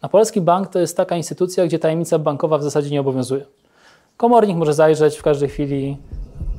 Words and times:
A 0.00 0.08
polski 0.08 0.40
bank 0.40 0.68
to 0.68 0.78
jest 0.78 0.96
taka 0.96 1.16
instytucja, 1.16 1.66
gdzie 1.66 1.78
tajemnica 1.78 2.18
bankowa 2.18 2.58
w 2.58 2.62
zasadzie 2.62 2.90
nie 2.90 3.00
obowiązuje. 3.00 3.46
Komornik 4.16 4.56
może 4.56 4.74
zajrzeć 4.74 5.16
w 5.16 5.22
każdej 5.22 5.48
chwili, 5.48 5.96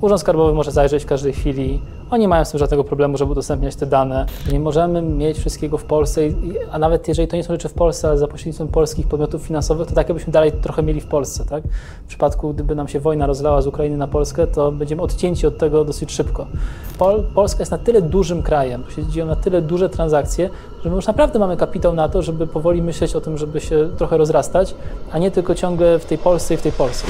Urząd 0.01 0.21
Skarbowy 0.21 0.53
może 0.53 0.71
zajrzeć 0.71 1.03
w 1.03 1.05
każdej 1.05 1.33
chwili. 1.33 1.81
Oni 2.11 2.27
mają 2.27 2.45
z 2.45 2.51
tym 2.51 2.59
żadnego 2.59 2.83
problemu, 2.83 3.17
żeby 3.17 3.31
udostępniać 3.31 3.75
te 3.75 3.85
dane. 3.85 4.25
Nie 4.51 4.59
możemy 4.59 5.01
mieć 5.01 5.37
wszystkiego 5.37 5.77
w 5.77 5.83
Polsce, 5.83 6.21
a 6.71 6.79
nawet 6.79 7.07
jeżeli 7.07 7.27
to 7.27 7.35
nie 7.35 7.43
są 7.43 7.53
rzeczy 7.53 7.69
w 7.69 7.73
Polsce, 7.73 8.07
ale 8.07 8.17
za 8.17 8.27
pośrednictwem 8.27 8.67
polskich 8.67 9.07
podmiotów 9.07 9.41
finansowych, 9.41 9.87
to 9.87 9.95
tak 9.95 10.09
jakbyśmy 10.09 10.33
dalej 10.33 10.51
trochę 10.51 10.83
mieli 10.83 11.01
w 11.01 11.05
Polsce. 11.05 11.45
Tak? 11.45 11.63
W 12.03 12.07
przypadku, 12.07 12.53
gdyby 12.53 12.75
nam 12.75 12.87
się 12.87 12.99
wojna 12.99 13.25
rozlała 13.25 13.61
z 13.61 13.67
Ukrainy 13.67 13.97
na 13.97 14.07
Polskę, 14.07 14.47
to 14.47 14.71
będziemy 14.71 15.01
odcięci 15.01 15.47
od 15.47 15.57
tego 15.57 15.85
dosyć 15.85 16.11
szybko. 16.11 16.47
Pol 16.97 17.23
Polska 17.35 17.59
jest 17.59 17.71
na 17.71 17.77
tyle 17.77 18.01
dużym 18.01 18.43
krajem, 18.43 18.83
się 18.95 19.05
dzieją 19.05 19.25
na 19.25 19.35
tyle 19.35 19.61
duże 19.61 19.89
transakcje, 19.89 20.49
że 20.83 20.89
my 20.89 20.95
już 20.95 21.07
naprawdę 21.07 21.39
mamy 21.39 21.57
kapitał 21.57 21.93
na 21.93 22.09
to, 22.09 22.21
żeby 22.21 22.47
powoli 22.47 22.81
myśleć 22.81 23.15
o 23.15 23.21
tym, 23.21 23.37
żeby 23.37 23.61
się 23.61 23.89
trochę 23.97 24.17
rozrastać, 24.17 24.75
a 25.11 25.17
nie 25.17 25.31
tylko 25.31 25.55
ciągle 25.55 25.99
w 25.99 26.05
tej 26.05 26.17
Polsce 26.17 26.53
i 26.53 26.57
w 26.57 26.61
tej 26.61 26.71
Polsce. 26.71 27.07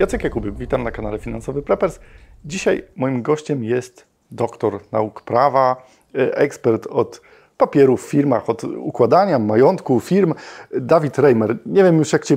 Jacek 0.00 0.24
Jakuby, 0.24 0.52
witam 0.52 0.82
na 0.82 0.90
kanale 0.90 1.18
Finansowy 1.18 1.62
Preppers. 1.62 2.00
Dzisiaj 2.44 2.82
moim 2.96 3.22
gościem 3.22 3.64
jest 3.64 4.06
doktor 4.30 4.80
nauk 4.92 5.22
prawa, 5.22 5.88
e, 6.14 6.36
ekspert 6.36 6.86
od 6.86 7.20
papierów 7.60 8.02
w 8.02 8.08
firmach, 8.08 8.50
od 8.50 8.64
układania 8.64 9.38
majątku 9.38 10.00
firm, 10.00 10.34
Dawid 10.80 11.18
Reimer. 11.18 11.56
Nie 11.66 11.84
wiem 11.84 11.98
już 11.98 12.12
jak 12.12 12.24
Cię 12.24 12.36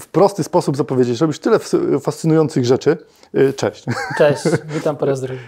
w 0.00 0.06
prosty 0.06 0.44
sposób 0.44 0.76
zapowiedzieć. 0.76 1.20
Robisz 1.20 1.38
tyle 1.38 1.58
fascynujących 2.00 2.64
rzeczy. 2.64 2.96
E, 3.34 3.52
cześć. 3.52 3.84
Cześć, 4.18 4.42
witam 4.76 4.96
po 4.96 5.06
raz 5.06 5.20
drugi. 5.20 5.40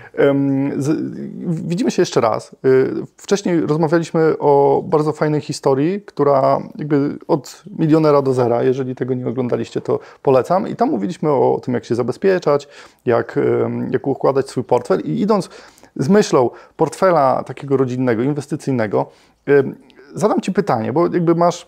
Widzimy 1.47 1.91
się 1.91 2.03
jeszcze 2.03 2.21
raz. 2.21 2.55
E, 2.55 2.69
wcześniej 3.17 3.61
rozmawialiśmy 3.61 4.39
o 4.39 4.83
bardzo 4.87 5.13
fajnej 5.13 5.41
historii, 5.41 6.01
która 6.01 6.61
jakby 6.79 7.19
od 7.29 7.63
milionera 7.79 8.23
do 8.23 8.35
zera, 8.35 8.63
jeżeli 8.63 8.95
tego 8.95 9.15
nie 9.15 9.29
oglądaliście, 9.29 9.81
to 9.81 9.99
polecam. 10.23 10.69
I 10.69 10.77
tam 10.77 10.91
mówiliśmy 10.91 11.31
o 11.31 11.61
tym, 11.63 11.75
jak 11.75 11.85
się 11.85 11.95
zabezpieczać, 11.95 12.69
jak, 13.07 13.39
jak 13.91 14.07
układać 14.07 14.49
swój 14.49 14.65
portfel 14.65 15.01
i 15.01 15.21
idąc 15.21 15.49
z 15.97 16.09
myślą 16.09 16.51
portfela 16.77 17.45
takiego 17.45 17.77
rodzinnego, 17.77 18.23
inwestycyjnego, 18.23 19.07
zadam 20.15 20.41
Ci 20.41 20.53
pytanie, 20.53 20.93
bo 20.93 21.03
jakby 21.03 21.35
masz 21.35 21.67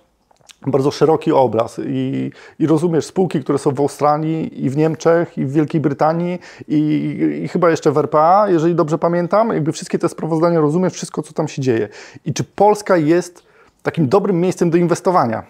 bardzo 0.67 0.91
szeroki 0.91 1.33
obraz 1.33 1.81
i, 1.87 2.31
i, 2.59 2.67
rozumiesz 2.67 3.07
spółki, 3.07 3.41
które 3.41 3.59
są 3.59 3.71
w 3.71 3.81
Australii 3.81 4.65
i 4.65 4.71
w 4.71 4.77
Niemczech 4.77 5.39
i 5.39 5.45
w 5.45 5.53
Wielkiej 5.53 5.81
Brytanii 5.81 6.39
i, 6.69 6.79
i, 7.45 7.49
chyba 7.49 7.71
jeszcze 7.71 7.93
w 7.93 7.99
RPA, 7.99 8.49
jeżeli 8.49 8.75
dobrze 8.75 8.99
pamiętam, 8.99 9.49
jakby 9.49 9.73
wszystkie 9.73 9.99
te 9.99 10.09
sprawozdania 10.09 10.61
rozumiesz, 10.61 10.93
wszystko 10.93 11.23
co 11.23 11.33
tam 11.33 11.49
się 11.49 11.63
dzieje. 11.63 11.89
I 12.25 12.33
czy 12.33 12.45
Polska 12.45 12.97
jest 12.97 13.43
takim 13.83 14.09
dobrym 14.09 14.41
miejscem 14.41 14.71
do 14.71 14.77
inwestowania? 14.77 15.43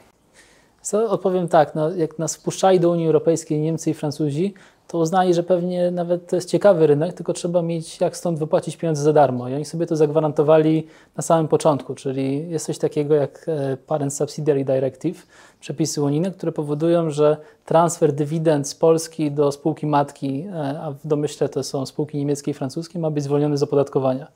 Co, 0.82 1.10
odpowiem 1.10 1.48
tak, 1.48 1.74
no, 1.74 1.94
jak 1.94 2.18
nas 2.18 2.36
wpuszczali 2.36 2.80
do 2.80 2.90
Unii 2.90 3.06
Europejskiej 3.06 3.60
Niemcy 3.60 3.90
i 3.90 3.94
Francuzi, 3.94 4.54
to 4.92 4.98
uznali, 4.98 5.34
że 5.34 5.42
pewnie 5.42 5.90
nawet 5.90 6.30
to 6.30 6.36
jest 6.36 6.48
ciekawy 6.48 6.86
rynek, 6.86 7.12
tylko 7.12 7.32
trzeba 7.32 7.62
mieć 7.62 8.00
jak 8.00 8.16
stąd 8.16 8.38
wypłacić 8.38 8.76
pieniądze 8.76 9.02
za 9.02 9.12
darmo. 9.12 9.48
I 9.48 9.54
oni 9.54 9.64
sobie 9.64 9.86
to 9.86 9.96
zagwarantowali 9.96 10.86
na 11.16 11.22
samym 11.22 11.48
początku, 11.48 11.94
czyli 11.94 12.50
jest 12.50 12.66
coś 12.66 12.78
takiego 12.78 13.14
jak 13.14 13.44
e, 13.48 13.76
Parent 13.76 14.14
Subsidiary 14.14 14.64
Directive, 14.64 15.26
przepisy 15.60 16.02
unijne, 16.02 16.30
które 16.30 16.52
powodują, 16.52 17.10
że 17.10 17.36
transfer 17.64 18.12
dywidend 18.12 18.68
z 18.68 18.74
Polski 18.74 19.30
do 19.30 19.52
spółki 19.52 19.86
matki, 19.86 20.46
e, 20.52 20.80
a 20.80 20.90
w 20.90 21.06
domyśle 21.06 21.48
to 21.48 21.62
są 21.62 21.86
spółki 21.86 22.18
niemieckie 22.18 22.50
i 22.50 22.54
francuskie, 22.54 22.98
ma 22.98 23.10
być 23.10 23.24
zwolniony 23.24 23.56
z 23.56 23.62
opodatkowania. 23.62 24.26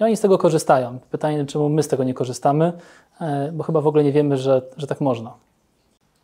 I 0.00 0.04
oni 0.04 0.16
z 0.16 0.20
tego 0.20 0.38
korzystają. 0.38 0.98
Pytanie, 1.10 1.46
czemu 1.46 1.68
my 1.68 1.82
z 1.82 1.88
tego 1.88 2.04
nie 2.04 2.14
korzystamy, 2.14 2.72
e, 3.20 3.52
bo 3.52 3.64
chyba 3.64 3.80
w 3.80 3.86
ogóle 3.86 4.04
nie 4.04 4.12
wiemy, 4.12 4.36
że, 4.36 4.62
że 4.76 4.86
tak 4.86 5.00
można. 5.00 5.32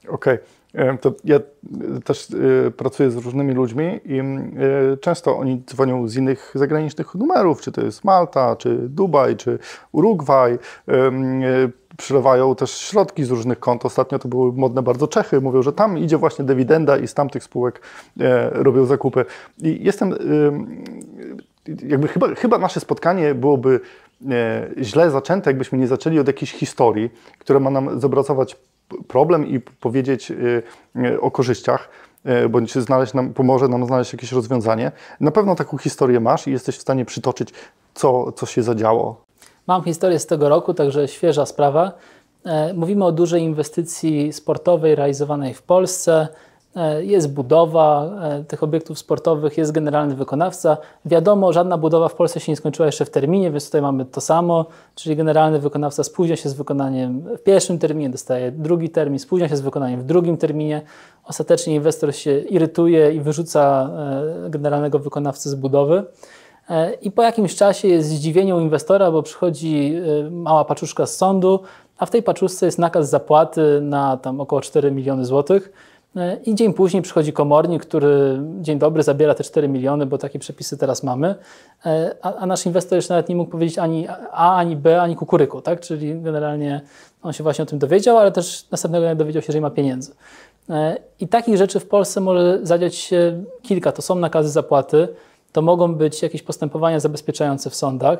Okej. 0.08 0.34
Okay. 0.34 0.59
To 1.00 1.12
ja 1.24 1.40
też 2.04 2.28
e, 2.66 2.70
pracuję 2.70 3.10
z 3.10 3.16
różnymi 3.16 3.54
ludźmi 3.54 4.00
i 4.04 4.18
e, 4.18 4.22
często 5.00 5.38
oni 5.38 5.62
dzwonią 5.66 6.08
z 6.08 6.16
innych 6.16 6.52
zagranicznych 6.54 7.14
numerów, 7.14 7.60
czy 7.60 7.72
to 7.72 7.80
jest 7.80 8.04
Malta, 8.04 8.56
czy 8.56 8.76
Dubaj, 8.88 9.36
czy 9.36 9.58
Urugwaj. 9.92 10.52
E, 10.52 10.58
przylewają 11.96 12.54
też 12.54 12.70
środki 12.70 13.24
z 13.24 13.30
różnych 13.30 13.60
kont. 13.60 13.84
Ostatnio 13.84 14.18
to 14.18 14.28
były 14.28 14.52
modne 14.52 14.82
bardzo 14.82 15.08
Czechy. 15.08 15.40
Mówią, 15.40 15.62
że 15.62 15.72
tam 15.72 15.98
idzie 15.98 16.18
właśnie 16.18 16.44
dywidenda 16.44 16.98
i 16.98 17.08
z 17.08 17.14
tamtych 17.14 17.44
spółek 17.44 17.82
robią 18.52 18.84
zakupy. 18.84 19.24
I 19.62 19.84
jestem, 19.84 20.14
jakby 21.82 22.08
chyba, 22.08 22.34
chyba 22.34 22.58
nasze 22.58 22.80
spotkanie 22.80 23.34
byłoby 23.34 23.80
źle 24.80 25.10
zaczęte, 25.10 25.50
jakbyśmy 25.50 25.78
nie 25.78 25.86
zaczęli 25.86 26.18
od 26.18 26.26
jakiejś 26.26 26.52
historii, 26.52 27.10
która 27.38 27.60
ma 27.60 27.70
nam 27.70 28.00
zobrazować 28.00 28.56
problem 29.08 29.46
i 29.46 29.60
powiedzieć 29.60 30.30
y, 30.30 30.62
y, 30.96 31.20
o 31.20 31.30
korzyściach, 31.30 31.88
y, 32.44 32.48
bądź 32.48 32.74
znaleźć 32.74 33.14
nam, 33.14 33.34
pomoże 33.34 33.68
nam 33.68 33.86
znaleźć 33.86 34.12
jakieś 34.12 34.32
rozwiązanie. 34.32 34.92
Na 35.20 35.30
pewno 35.30 35.54
taką 35.54 35.78
historię 35.78 36.20
masz 36.20 36.46
i 36.46 36.50
jesteś 36.50 36.76
w 36.76 36.80
stanie 36.80 37.04
przytoczyć, 37.04 37.48
co, 37.94 38.32
co 38.32 38.46
się 38.46 38.62
zadziało. 38.62 39.24
Mam 39.66 39.82
historię 39.82 40.18
z 40.18 40.26
tego 40.26 40.48
roku, 40.48 40.74
także 40.74 41.08
świeża 41.08 41.46
sprawa. 41.46 41.92
E, 42.44 42.74
mówimy 42.74 43.04
o 43.04 43.12
dużej 43.12 43.42
inwestycji 43.42 44.32
sportowej 44.32 44.94
realizowanej 44.94 45.54
w 45.54 45.62
Polsce. 45.62 46.28
E, 46.76 47.04
jest 47.04 47.32
budowa 47.32 48.10
e, 48.22 48.44
tych 48.44 48.62
obiektów 48.62 48.98
sportowych, 48.98 49.58
jest 49.58 49.72
generalny 49.72 50.14
wykonawca. 50.14 50.76
Wiadomo, 51.04 51.52
żadna 51.52 51.78
budowa 51.78 52.08
w 52.08 52.14
Polsce 52.14 52.40
się 52.40 52.52
nie 52.52 52.56
skończyła 52.56 52.86
jeszcze 52.86 53.04
w 53.04 53.10
terminie, 53.10 53.50
więc 53.50 53.64
tutaj 53.66 53.82
mamy 53.82 54.04
to 54.04 54.20
samo, 54.20 54.66
czyli 54.94 55.16
generalny 55.16 55.58
wykonawca 55.58 56.04
spóźnia 56.04 56.36
się 56.36 56.48
z 56.48 56.52
wykonaniem 56.52 57.20
w 57.20 57.42
pierwszym 57.42 57.78
terminie, 57.78 58.10
dostaje 58.10 58.52
drugi 58.52 58.90
termin, 58.90 59.18
spóźnia 59.18 59.48
się 59.48 59.56
z 59.56 59.60
wykonaniem 59.60 60.00
w 60.00 60.04
drugim 60.04 60.36
terminie. 60.36 60.82
Ostatecznie 61.24 61.74
inwestor 61.74 62.14
się 62.14 62.38
irytuje 62.38 63.12
i 63.12 63.20
wyrzuca 63.20 63.90
e, 64.46 64.50
generalnego 64.50 64.98
wykonawcę 64.98 65.50
z 65.50 65.54
budowy. 65.54 66.04
I 67.02 67.10
po 67.10 67.22
jakimś 67.22 67.54
czasie 67.54 67.88
jest 67.88 68.08
zdziwienie 68.08 68.56
u 68.56 68.60
inwestora, 68.60 69.10
bo 69.10 69.22
przychodzi 69.22 69.94
mała 70.30 70.64
paczuszka 70.64 71.06
z 71.06 71.16
sądu, 71.16 71.60
a 71.98 72.06
w 72.06 72.10
tej 72.10 72.22
paczuszce 72.22 72.66
jest 72.66 72.78
nakaz 72.78 73.10
zapłaty 73.10 73.80
na 73.82 74.16
tam 74.16 74.40
około 74.40 74.60
4 74.60 74.90
miliony 74.90 75.24
złotych 75.24 75.72
I 76.46 76.54
dzień 76.54 76.74
później 76.74 77.02
przychodzi 77.02 77.32
komornik, 77.32 77.82
który 77.82 78.40
dzień 78.60 78.78
dobry 78.78 79.02
zabiera 79.02 79.34
te 79.34 79.44
4 79.44 79.68
miliony, 79.68 80.06
bo 80.06 80.18
takie 80.18 80.38
przepisy 80.38 80.78
teraz 80.78 81.02
mamy, 81.02 81.34
e, 81.86 82.14
a, 82.22 82.34
a, 82.34 82.46
nasz 82.46 82.66
inwestor 82.66 82.96
jeszcze 82.96 83.14
nawet 83.14 83.28
nie 83.28 83.36
mógł 83.36 83.50
powiedzieć 83.50 83.78
ani 83.78 84.08
A, 84.32 84.56
ani 84.56 84.76
B, 84.76 85.02
ani 85.02 85.16
kukuryku, 85.16 85.60
tak? 85.62 85.80
Czyli 85.80 86.20
generalnie 86.22 86.80
on 87.22 87.32
się 87.32 87.42
właśnie 87.42 87.62
o 87.62 87.66
tym 87.66 87.78
dowiedział, 87.78 88.18
ale 88.18 88.32
też 88.32 88.70
następnego 88.70 89.06
dnia 89.06 89.14
dowiedział 89.14 89.42
się, 89.42 89.52
że 89.52 89.58
nie 89.58 89.62
ma 89.62 89.70
pieniędzy. 89.70 90.12
E, 90.70 90.96
I 91.20 91.28
takich 91.28 91.56
rzeczy 91.56 91.80
w 91.80 91.88
Polsce 91.88 92.20
może 92.20 92.58
zadziać 92.62 92.94
się 92.94 93.44
kilka. 93.62 93.92
To 93.92 94.02
są 94.02 94.14
nakazy 94.14 94.50
zapłaty, 94.50 95.08
to 95.52 95.62
mogą 95.62 95.94
być 95.94 96.22
jakieś 96.22 96.42
postępowania 96.42 97.00
zabezpieczające 97.00 97.70
w 97.70 97.74
sądach, 97.74 98.18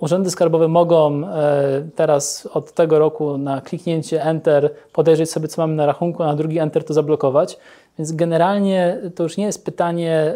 Urzędy 0.00 0.30
skarbowe 0.30 0.68
mogą 0.68 1.26
e, 1.26 1.88
teraz 1.94 2.48
od 2.54 2.72
tego 2.72 2.98
roku 2.98 3.38
na 3.38 3.60
kliknięcie 3.60 4.24
Enter 4.24 4.70
podejrzeć 4.92 5.30
sobie, 5.30 5.48
co 5.48 5.62
mamy 5.62 5.74
na 5.74 5.86
rachunku, 5.86 6.22
a 6.22 6.26
na 6.26 6.34
drugi 6.34 6.58
Enter 6.58 6.84
to 6.84 6.94
zablokować. 6.94 7.58
Więc 7.98 8.12
generalnie 8.12 8.98
to 9.14 9.22
już 9.22 9.36
nie 9.36 9.44
jest 9.44 9.64
pytanie 9.64 10.34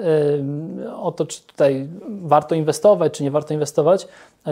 e, 0.84 0.94
o 0.96 1.12
to, 1.12 1.26
czy 1.26 1.42
tutaj 1.42 1.88
warto 2.22 2.54
inwestować, 2.54 3.12
czy 3.12 3.22
nie 3.22 3.30
warto 3.30 3.54
inwestować. 3.54 4.08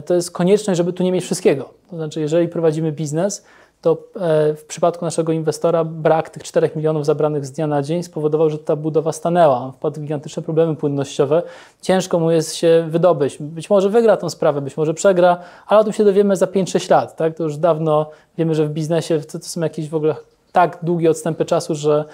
To 0.06 0.14
jest 0.14 0.30
konieczność, 0.30 0.78
żeby 0.78 0.92
tu 0.92 1.02
nie 1.02 1.12
mieć 1.12 1.24
wszystkiego. 1.24 1.70
To 1.90 1.96
znaczy, 1.96 2.20
jeżeli 2.20 2.48
prowadzimy 2.48 2.92
biznes, 2.92 3.44
to 3.80 3.92
e, 3.92 4.54
w 4.54 4.64
przypadku 4.64 5.04
naszego 5.04 5.32
inwestora 5.32 5.84
brak 5.84 6.30
tych 6.30 6.42
4 6.42 6.70
milionów 6.76 7.06
zabranych 7.06 7.46
z 7.46 7.52
dnia 7.52 7.66
na 7.66 7.82
dzień 7.82 8.02
spowodował, 8.02 8.50
że 8.50 8.58
ta 8.58 8.76
budowa 8.76 9.12
stanęła. 9.12 9.72
Wpadł 9.72 9.96
w 9.96 10.02
gigantyczne 10.02 10.42
problemy 10.42 10.76
płynnościowe. 10.76 11.42
Ciężko 11.82 12.18
mu 12.18 12.30
jest 12.30 12.54
się 12.54 12.86
wydobyć. 12.88 13.36
Być 13.40 13.70
może 13.70 13.90
wygra 13.90 14.16
tą 14.16 14.30
sprawę, 14.30 14.60
być 14.60 14.76
może 14.76 14.94
przegra, 14.94 15.38
ale 15.66 15.80
o 15.80 15.84
tym 15.84 15.92
się 15.92 16.04
dowiemy 16.04 16.36
za 16.36 16.46
5-6 16.46 16.90
lat. 16.90 17.16
Tak? 17.16 17.34
To 17.34 17.42
już 17.42 17.56
dawno 17.56 18.10
wiemy, 18.38 18.54
że 18.54 18.66
w 18.66 18.70
biznesie 18.70 19.20
to, 19.20 19.38
to 19.38 19.44
są 19.44 19.60
jakieś 19.60 19.88
w 19.88 19.94
ogóle 19.94 20.14
tak 20.52 20.78
długie 20.82 21.10
odstępy 21.10 21.44
czasu, 21.44 21.74
że, 21.74 22.04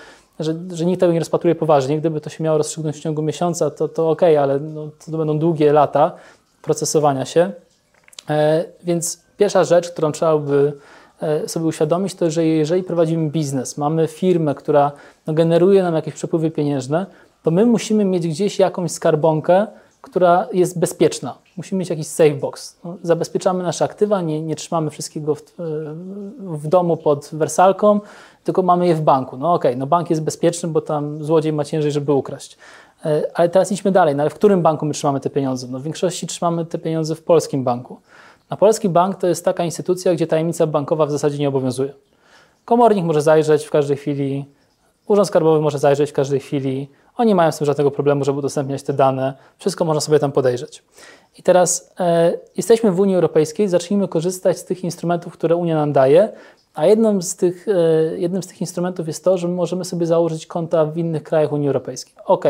że, 0.41 0.55
że 0.73 0.85
nikt 0.85 1.01
tego 1.01 1.13
nie 1.13 1.19
rozpatruje 1.19 1.55
poważnie. 1.55 1.99
Gdyby 1.99 2.21
to 2.21 2.31
się 2.31 2.45
miało 2.45 2.59
rozstrzygnąć 2.59 2.97
w 2.97 3.01
ciągu 3.01 3.23
miesiąca, 3.23 3.71
to, 3.71 3.89
to 3.89 4.11
ok, 4.11 4.23
ale 4.23 4.61
no, 4.61 4.89
to 5.11 5.19
będą 5.19 5.39
długie 5.39 5.73
lata 5.73 6.13
procesowania 6.63 7.25
się. 7.25 7.53
E, 8.31 8.65
więc 8.85 9.23
pierwsza 9.37 9.65
rzecz, 9.65 9.91
którą 9.91 10.13
trzeba 10.13 10.39
by 10.39 10.73
sobie 11.47 11.67
uświadomić, 11.67 12.15
to 12.15 12.31
że 12.31 12.47
jeżeli 12.47 12.83
prowadzimy 12.83 13.31
biznes, 13.31 13.79
mamy 13.79 14.09
firmę, 14.09 14.55
która 14.55 14.93
no, 15.27 15.35
generuje 15.35 15.83
nam 15.83 15.95
jakieś 15.95 16.15
przepływy 16.15 16.51
pieniężne, 16.51 17.07
to 17.43 17.51
my 17.51 17.67
musimy 17.67 18.05
mieć 18.05 18.29
gdzieś 18.29 18.59
jakąś 18.59 18.91
skarbonkę, 18.91 19.67
która 20.05 20.49
jest 20.53 20.79
bezpieczna. 20.79 21.39
Musimy 21.57 21.79
mieć 21.79 21.91
jakiś 21.91 22.07
safe 22.07 22.35
box. 22.35 22.77
No, 22.85 22.97
zabezpieczamy 23.03 23.63
nasze 23.63 23.85
aktywa, 23.85 24.21
nie, 24.21 24.43
nie 24.43 24.57
trzymamy 24.57 24.91
wszystkiego 24.91 25.35
w, 25.35 25.41
e, 25.41 25.43
w, 26.39 26.69
domu 26.69 26.97
pod 26.97 27.31
wersalką, 27.33 28.01
tylko 28.45 28.63
mamy 28.63 28.87
je 28.87 28.95
w 28.95 29.01
banku. 29.01 29.37
No 29.37 29.55
okej, 29.55 29.71
okay, 29.71 29.79
no 29.79 29.87
bank 29.87 30.11
jest 30.11 30.23
bezpieczny, 30.23 30.69
bo 30.69 30.81
tam 30.81 31.25
złodziej 31.25 31.53
ma 31.53 31.65
ciężej, 31.65 31.93
żeby 31.93 32.13
ukraść. 32.13 32.59
E, 33.05 33.23
ale 33.35 33.49
teraz 33.49 33.73
idźmy 33.73 33.93
dalej. 33.93 34.17
No, 34.17 34.23
ale 34.23 34.31
w 34.31 34.35
którym 34.35 34.63
banku 34.63 34.87
my 34.87 34.95
trzymamy 34.95 35.21
te 35.21 35.31
pieniądze? 35.31 35.67
No, 35.71 35.79
w 35.79 35.83
większości 35.83 36.27
trzymamy 36.27 36.67
te 36.67 36.79
pieniądze 36.79 37.15
w 37.15 37.23
polskim 37.23 37.65
banku. 37.65 38.01
A 38.49 38.57
polski 38.57 38.89
bank 38.89 39.17
to 39.17 39.27
jest 39.27 39.45
taka 39.45 39.65
instytucja, 39.65 40.15
gdzie 40.15 40.27
tajemnica 40.27 40.67
bankowa 40.67 41.07
w 41.07 41.11
zasadzie 41.11 41.39
nie 41.39 41.49
obowiązuje. 41.49 41.93
Komornik 42.65 43.05
może 43.05 43.23
zajrzeć 43.23 43.65
w 43.65 43.71
każdej 43.71 43.97
chwili, 43.97 44.45
Urząd 45.07 45.29
Skarbowy 45.29 45.61
może 45.61 45.79
zajrzeć 45.79 46.11
w 46.11 46.13
każdej 46.13 46.41
chwili. 46.41 46.89
Oni 47.17 47.35
mają 47.35 47.53
z 47.53 47.59
tym 47.59 47.65
żadnego 47.67 47.91
problemu, 47.91 48.25
żeby 48.25 48.39
udostępniać 48.39 48.83
te 48.83 48.93
dane. 48.93 49.35
Wszystko 49.59 49.85
można 49.85 50.01
sobie 50.01 50.19
tam 50.19 50.33
podejrzeć. 50.33 50.83
I 51.39 51.43
teraz 51.43 51.93
e, 52.01 52.33
jesteśmy 52.57 52.93
w 52.93 53.01
Unii 53.01 53.15
Europejskiej, 53.15 53.69
zacznijmy 53.69 54.09
korzystać 54.09 54.59
z 54.59 54.65
tych 54.65 54.85
instrumentów, 54.85 55.33
które 55.33 55.57
Unia 55.57 55.77
nam 55.77 55.93
daje, 55.93 56.33
a 56.75 56.87
jednym 56.87 57.23
z, 57.23 57.37
tych, 57.37 57.67
e, 57.69 58.19
jednym 58.19 58.43
z 58.43 58.47
tych 58.47 58.61
instrumentów 58.61 59.07
jest 59.07 59.25
to, 59.25 59.39
że 59.39 59.49
możemy 59.49 59.85
sobie 59.85 60.07
założyć 60.07 60.47
konta 60.47 60.85
w 60.85 60.99
innych 60.99 61.23
krajach 61.23 61.53
Unii 61.53 61.69
Europejskiej. 61.69 62.15
Ok, 62.25 62.45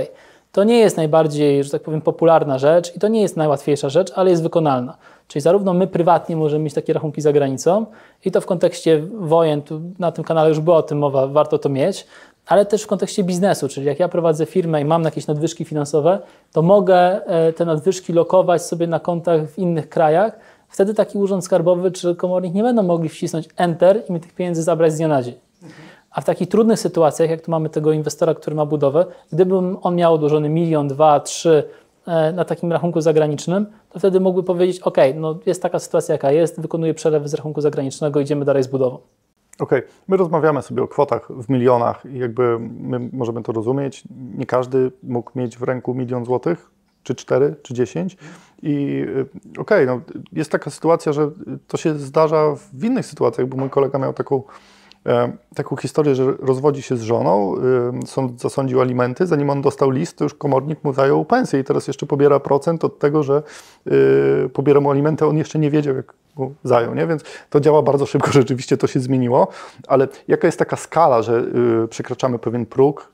to 0.52 0.64
nie 0.64 0.78
jest 0.78 0.96
najbardziej, 0.96 1.64
że 1.64 1.70
tak 1.70 1.82
powiem, 1.82 2.00
popularna 2.00 2.58
rzecz 2.58 2.96
i 2.96 3.00
to 3.00 3.08
nie 3.08 3.22
jest 3.22 3.36
najłatwiejsza 3.36 3.88
rzecz, 3.88 4.12
ale 4.14 4.30
jest 4.30 4.42
wykonalna. 4.42 4.96
Czyli 5.34 5.42
zarówno 5.42 5.72
my 5.72 5.86
prywatnie 5.86 6.36
możemy 6.36 6.64
mieć 6.64 6.74
takie 6.74 6.92
rachunki 6.92 7.20
za 7.20 7.32
granicą 7.32 7.86
i 8.24 8.30
to 8.30 8.40
w 8.40 8.46
kontekście 8.46 9.02
wojen, 9.18 9.62
tu 9.62 9.80
na 9.98 10.12
tym 10.12 10.24
kanale 10.24 10.48
już 10.48 10.60
była 10.60 10.76
o 10.76 10.82
tym 10.82 10.98
mowa, 10.98 11.26
warto 11.26 11.58
to 11.58 11.68
mieć, 11.68 12.06
ale 12.46 12.66
też 12.66 12.82
w 12.82 12.86
kontekście 12.86 13.24
biznesu, 13.24 13.68
czyli 13.68 13.86
jak 13.86 14.00
ja 14.00 14.08
prowadzę 14.08 14.46
firmę 14.46 14.80
i 14.80 14.84
mam 14.84 15.02
jakieś 15.02 15.26
nadwyżki 15.26 15.64
finansowe, 15.64 16.18
to 16.52 16.62
mogę 16.62 17.26
e, 17.26 17.52
te 17.52 17.64
nadwyżki 17.64 18.12
lokować 18.12 18.62
sobie 18.62 18.86
na 18.86 19.00
kontach 19.00 19.50
w 19.50 19.58
innych 19.58 19.88
krajach. 19.88 20.38
Wtedy 20.68 20.94
taki 20.94 21.18
urząd 21.18 21.44
skarbowy 21.44 21.90
czy 21.90 22.14
komornik 22.14 22.54
nie 22.54 22.62
będą 22.62 22.82
mogli 22.82 23.08
wcisnąć 23.08 23.48
Enter 23.56 24.02
i 24.08 24.12
mi 24.12 24.20
tych 24.20 24.32
pieniędzy 24.32 24.62
zabrać 24.62 24.92
z 24.92 24.96
dnia 24.96 25.08
na 25.08 25.22
dzień. 25.22 25.34
A 26.10 26.20
w 26.20 26.24
takich 26.24 26.48
trudnych 26.48 26.78
sytuacjach, 26.78 27.30
jak 27.30 27.40
tu 27.40 27.50
mamy 27.50 27.68
tego 27.68 27.92
inwestora, 27.92 28.34
który 28.34 28.56
ma 28.56 28.66
budowę, 28.66 29.06
gdybym 29.32 29.78
on 29.82 29.96
miał 29.96 30.14
odłożony 30.14 30.48
milion, 30.48 30.88
dwa, 30.88 31.20
trzy 31.20 31.64
na 32.34 32.44
takim 32.44 32.72
rachunku 32.72 33.00
zagranicznym, 33.00 33.66
to 33.90 33.98
wtedy 33.98 34.20
mógłby 34.20 34.42
powiedzieć: 34.42 34.80
OK, 34.80 34.96
no 35.14 35.38
jest 35.46 35.62
taka 35.62 35.78
sytuacja, 35.78 36.12
jaka 36.12 36.32
jest, 36.32 36.60
wykonuję 36.60 36.94
przelew 36.94 37.28
z 37.28 37.34
rachunku 37.34 37.60
zagranicznego, 37.60 38.20
idziemy 38.20 38.44
dalej 38.44 38.62
z 38.62 38.66
budową. 38.66 38.98
Okej, 39.58 39.78
okay. 39.78 39.90
my 40.08 40.16
rozmawiamy 40.16 40.62
sobie 40.62 40.82
o 40.82 40.88
kwotach 40.88 41.28
w 41.32 41.48
milionach 41.48 42.04
i 42.06 42.18
jakby 42.18 42.58
my 42.60 43.10
możemy 43.12 43.42
to 43.42 43.52
rozumieć. 43.52 44.04
Nie 44.38 44.46
każdy 44.46 44.92
mógł 45.02 45.30
mieć 45.34 45.58
w 45.58 45.62
ręku 45.62 45.94
milion 45.94 46.24
złotych, 46.24 46.70
czy 47.02 47.14
cztery, 47.14 47.56
czy 47.62 47.74
dziesięć. 47.74 48.16
I 48.62 49.04
y, 49.08 49.26
okej, 49.58 49.84
okay, 49.84 49.86
no, 49.86 50.00
jest 50.32 50.52
taka 50.52 50.70
sytuacja, 50.70 51.12
że 51.12 51.30
to 51.68 51.76
się 51.76 51.94
zdarza 51.94 52.54
w 52.72 52.84
innych 52.84 53.06
sytuacjach, 53.06 53.46
bo 53.46 53.56
mój 53.56 53.70
kolega 53.70 53.98
miał 53.98 54.12
taką 54.12 54.42
E, 54.42 54.42
taką 55.54 55.76
historię, 55.76 56.14
że 56.14 56.34
rozwodzi 56.40 56.82
się 56.82 56.96
z 56.96 57.02
żoną, 57.02 57.56
e, 57.56 58.06
sąd 58.06 58.40
zasądził 58.40 58.80
alimenty, 58.80 59.26
zanim 59.26 59.50
on 59.50 59.62
dostał 59.62 59.90
list, 59.90 60.16
to 60.18 60.24
już 60.24 60.34
komornik 60.34 60.84
mu 60.84 60.92
zajął 60.92 61.24
pensję 61.24 61.60
i 61.60 61.64
teraz 61.64 61.86
jeszcze 61.86 62.06
pobiera 62.06 62.40
procent 62.40 62.84
od 62.84 62.98
tego, 62.98 63.22
że 63.22 63.42
e, 63.86 64.48
pobiera 64.48 64.80
mu 64.80 64.90
alimenty, 64.90 65.26
on 65.26 65.36
jeszcze 65.36 65.58
nie 65.58 65.70
wiedział, 65.70 65.96
jak 65.96 66.14
go 66.36 66.50
zajął, 66.64 66.94
nie? 66.94 67.06
więc 67.06 67.22
to 67.50 67.60
działa 67.60 67.82
bardzo 67.82 68.06
szybko, 68.06 68.32
rzeczywiście 68.42 68.76
to 68.76 68.86
się 68.86 69.00
zmieniło, 69.00 69.48
ale 69.88 70.08
jaka 70.28 70.48
jest 70.48 70.58
taka 70.58 70.76
skala, 70.76 71.22
że 71.22 71.44
przekraczamy 71.88 72.38
pewien 72.38 72.66
próg, 72.66 73.13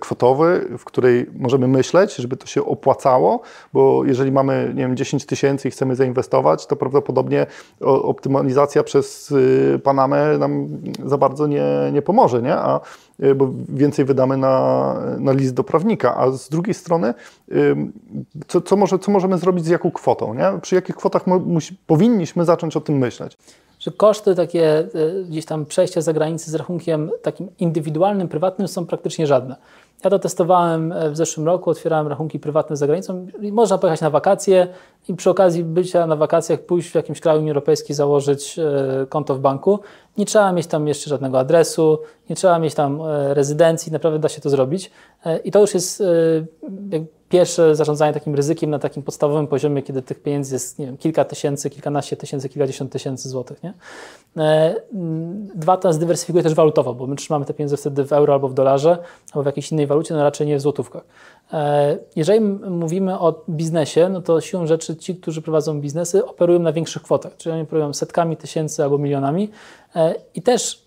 kwotowy, 0.00 0.68
w 0.78 0.84
której 0.84 1.26
możemy 1.38 1.68
myśleć, 1.68 2.14
żeby 2.14 2.36
to 2.36 2.46
się 2.46 2.64
opłacało, 2.64 3.40
bo 3.72 4.04
jeżeli 4.04 4.32
mamy 4.32 4.72
nie 4.74 4.82
wiem, 4.82 4.96
10 4.96 5.26
tysięcy 5.26 5.68
i 5.68 5.70
chcemy 5.70 5.96
zainwestować, 5.96 6.66
to 6.66 6.76
prawdopodobnie 6.76 7.46
optymalizacja 7.80 8.82
przez 8.82 9.30
y, 9.30 9.80
Panamę 9.84 10.38
nam 10.38 10.68
za 11.04 11.18
bardzo 11.18 11.46
nie, 11.46 11.64
nie 11.92 12.02
pomoże, 12.02 12.42
nie? 12.42 12.54
A, 12.54 12.80
y, 13.22 13.34
bo 13.34 13.48
więcej 13.68 14.04
wydamy 14.04 14.36
na, 14.36 14.94
na 15.18 15.32
list 15.32 15.54
do 15.54 15.64
prawnika, 15.64 16.16
a 16.16 16.30
z 16.30 16.48
drugiej 16.48 16.74
strony 16.74 17.14
co, 18.48 18.60
co, 18.60 18.76
może, 18.76 18.98
co 18.98 19.12
możemy 19.12 19.38
zrobić 19.38 19.64
z 19.64 19.68
jaką 19.68 19.90
kwotą, 19.90 20.34
nie? 20.34 20.60
przy 20.62 20.74
jakich 20.74 20.96
kwotach 20.96 21.26
musi, 21.26 21.76
powinniśmy 21.86 22.44
zacząć 22.44 22.76
o 22.76 22.80
tym 22.80 22.98
myśleć 22.98 23.38
że 23.82 23.90
koszty 23.90 24.34
takie 24.34 24.78
e, 24.78 24.86
gdzieś 25.28 25.44
tam 25.44 25.66
przejścia 25.66 26.00
za 26.00 26.12
granicę 26.12 26.50
z 26.50 26.54
rachunkiem 26.54 27.10
takim 27.22 27.48
indywidualnym, 27.58 28.28
prywatnym 28.28 28.68
są 28.68 28.86
praktycznie 28.86 29.26
żadne. 29.26 29.56
Ja 30.04 30.10
to 30.10 30.18
testowałem 30.18 30.92
e, 30.92 31.10
w 31.10 31.16
zeszłym 31.16 31.46
roku, 31.46 31.70
otwierałem 31.70 32.08
rachunki 32.08 32.38
prywatne 32.38 32.76
za 32.76 32.86
granicą. 32.86 33.26
Można 33.52 33.78
pojechać 33.78 34.00
na 34.00 34.10
wakacje 34.10 34.68
i 35.08 35.14
przy 35.14 35.30
okazji 35.30 35.64
bycia 35.64 36.06
na 36.06 36.16
wakacjach 36.16 36.60
pójść 36.60 36.90
w 36.90 36.94
jakimś 36.94 37.20
kraju 37.20 37.38
Unii 37.38 37.50
Europejskiej, 37.50 37.96
założyć 37.96 38.58
e, 38.58 39.06
konto 39.08 39.34
w 39.34 39.40
banku. 39.40 39.78
Nie 40.16 40.26
trzeba 40.26 40.52
mieć 40.52 40.66
tam 40.66 40.88
jeszcze 40.88 41.10
żadnego 41.10 41.38
adresu, 41.38 41.98
nie 42.30 42.36
trzeba 42.36 42.58
mieć 42.58 42.74
tam 42.74 43.02
rezydencji, 43.32 43.92
naprawdę 43.92 44.18
da 44.18 44.28
się 44.28 44.40
to 44.40 44.50
zrobić. 44.50 44.90
I 45.44 45.50
to 45.50 45.60
już 45.60 45.74
jest 45.74 46.02
pierwsze 47.32 47.76
zarządzanie 47.76 48.12
takim 48.12 48.34
ryzykiem 48.34 48.70
na 48.70 48.78
takim 48.78 49.02
podstawowym 49.02 49.46
poziomie, 49.46 49.82
kiedy 49.82 50.02
tych 50.02 50.22
pieniędzy 50.22 50.54
jest 50.54 50.78
nie 50.78 50.86
wiem, 50.86 50.96
kilka 50.96 51.24
tysięcy, 51.24 51.70
kilkanaście 51.70 52.16
tysięcy, 52.16 52.48
kilkadziesiąt 52.48 52.92
tysięcy 52.92 53.28
złotych. 53.28 53.62
Nie? 53.62 53.74
E, 54.36 54.74
dwa, 55.54 55.76
to 55.76 55.88
nas 55.88 55.98
dywersyfikuje 55.98 56.42
też 56.42 56.54
walutowo, 56.54 56.94
bo 56.94 57.06
my 57.06 57.16
trzymamy 57.16 57.44
te 57.44 57.54
pieniądze 57.54 57.76
wtedy 57.76 58.04
w 58.04 58.12
euro 58.12 58.34
albo 58.34 58.48
w 58.48 58.54
dolarze, 58.54 58.98
albo 59.32 59.42
w 59.42 59.46
jakiejś 59.46 59.72
innej 59.72 59.86
walucie, 59.86 60.14
no 60.14 60.22
raczej 60.22 60.46
nie 60.46 60.56
w 60.56 60.60
złotówkach. 60.60 61.02
E, 61.52 61.98
jeżeli 62.16 62.40
mówimy 62.70 63.18
o 63.18 63.44
biznesie, 63.48 64.08
no 64.08 64.22
to 64.22 64.40
siłą 64.40 64.66
rzeczy 64.66 64.96
ci, 64.96 65.16
którzy 65.16 65.42
prowadzą 65.42 65.80
biznesy, 65.80 66.26
operują 66.26 66.58
na 66.58 66.72
większych 66.72 67.02
kwotach, 67.02 67.36
czyli 67.36 67.52
oni 67.52 67.62
operują 67.62 67.94
setkami 67.94 68.36
tysięcy 68.36 68.82
albo 68.82 68.98
milionami. 68.98 69.50
E, 69.96 70.14
I 70.34 70.42
też, 70.42 70.84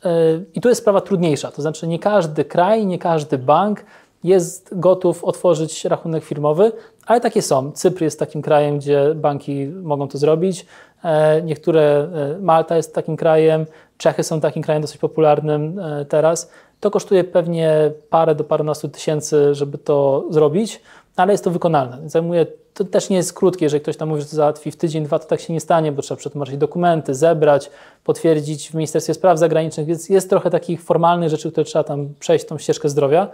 i 0.53 0.61
tu 0.61 0.69
jest 0.69 0.81
sprawa 0.81 1.01
trudniejsza, 1.01 1.51
to 1.51 1.61
znaczy 1.61 1.87
nie 1.87 1.99
każdy 1.99 2.45
kraj, 2.45 2.85
nie 2.85 2.99
każdy 2.99 3.37
bank 3.37 3.85
jest 4.25 4.79
gotów 4.79 5.23
otworzyć 5.23 5.85
rachunek 5.85 6.23
firmowy, 6.23 6.71
ale 7.05 7.21
takie 7.21 7.41
są. 7.41 7.71
Cypr 7.71 8.03
jest 8.03 8.19
takim 8.19 8.41
krajem, 8.41 8.77
gdzie 8.77 9.15
banki 9.15 9.67
mogą 9.67 10.07
to 10.07 10.17
zrobić. 10.17 10.65
E, 11.03 11.41
niektóre, 11.41 11.81
e, 11.81 12.39
Malta 12.39 12.77
jest 12.77 12.95
takim 12.95 13.17
krajem, 13.17 13.65
Czechy 13.97 14.23
są 14.23 14.41
takim 14.41 14.63
krajem 14.63 14.81
dosyć 14.81 14.97
popularnym 14.97 15.79
e, 15.79 16.05
teraz. 16.05 16.51
To 16.79 16.91
kosztuje 16.91 17.23
pewnie 17.23 17.91
parę 18.09 18.35
do 18.35 18.43
parunastu 18.43 18.89
tysięcy, 18.89 19.55
żeby 19.55 19.77
to 19.77 20.25
zrobić, 20.29 20.81
ale 21.15 21.33
jest 21.33 21.43
to 21.43 21.51
wykonalne. 21.51 22.09
Zajmuje, 22.09 22.45
to 22.73 22.83
też 22.83 23.09
nie 23.09 23.17
jest 23.17 23.33
krótkie, 23.33 23.65
jeżeli 23.65 23.81
ktoś 23.81 23.97
tam 23.97 24.09
mówi, 24.09 24.21
że 24.21 24.27
to 24.27 24.35
załatwi 24.35 24.71
w 24.71 24.75
tydzień, 24.75 25.03
dwa, 25.03 25.19
to 25.19 25.25
tak 25.25 25.39
się 25.39 25.53
nie 25.53 25.59
stanie, 25.59 25.91
bo 25.91 26.01
trzeba 26.01 26.17
przetłumaczyć 26.17 26.57
dokumenty, 26.57 27.15
zebrać, 27.15 27.69
potwierdzić 28.03 28.69
w 28.69 28.73
Ministerstwie 28.73 29.13
Spraw 29.13 29.39
Zagranicznych, 29.39 29.85
więc 29.85 30.09
jest 30.09 30.29
trochę 30.29 30.49
takich 30.49 30.83
formalnych 30.83 31.29
rzeczy, 31.29 31.51
które 31.51 31.65
trzeba 31.65 31.83
tam 31.83 32.09
przejść 32.19 32.45
tą 32.45 32.57
ścieżkę 32.57 32.89
zdrowia 32.89 33.29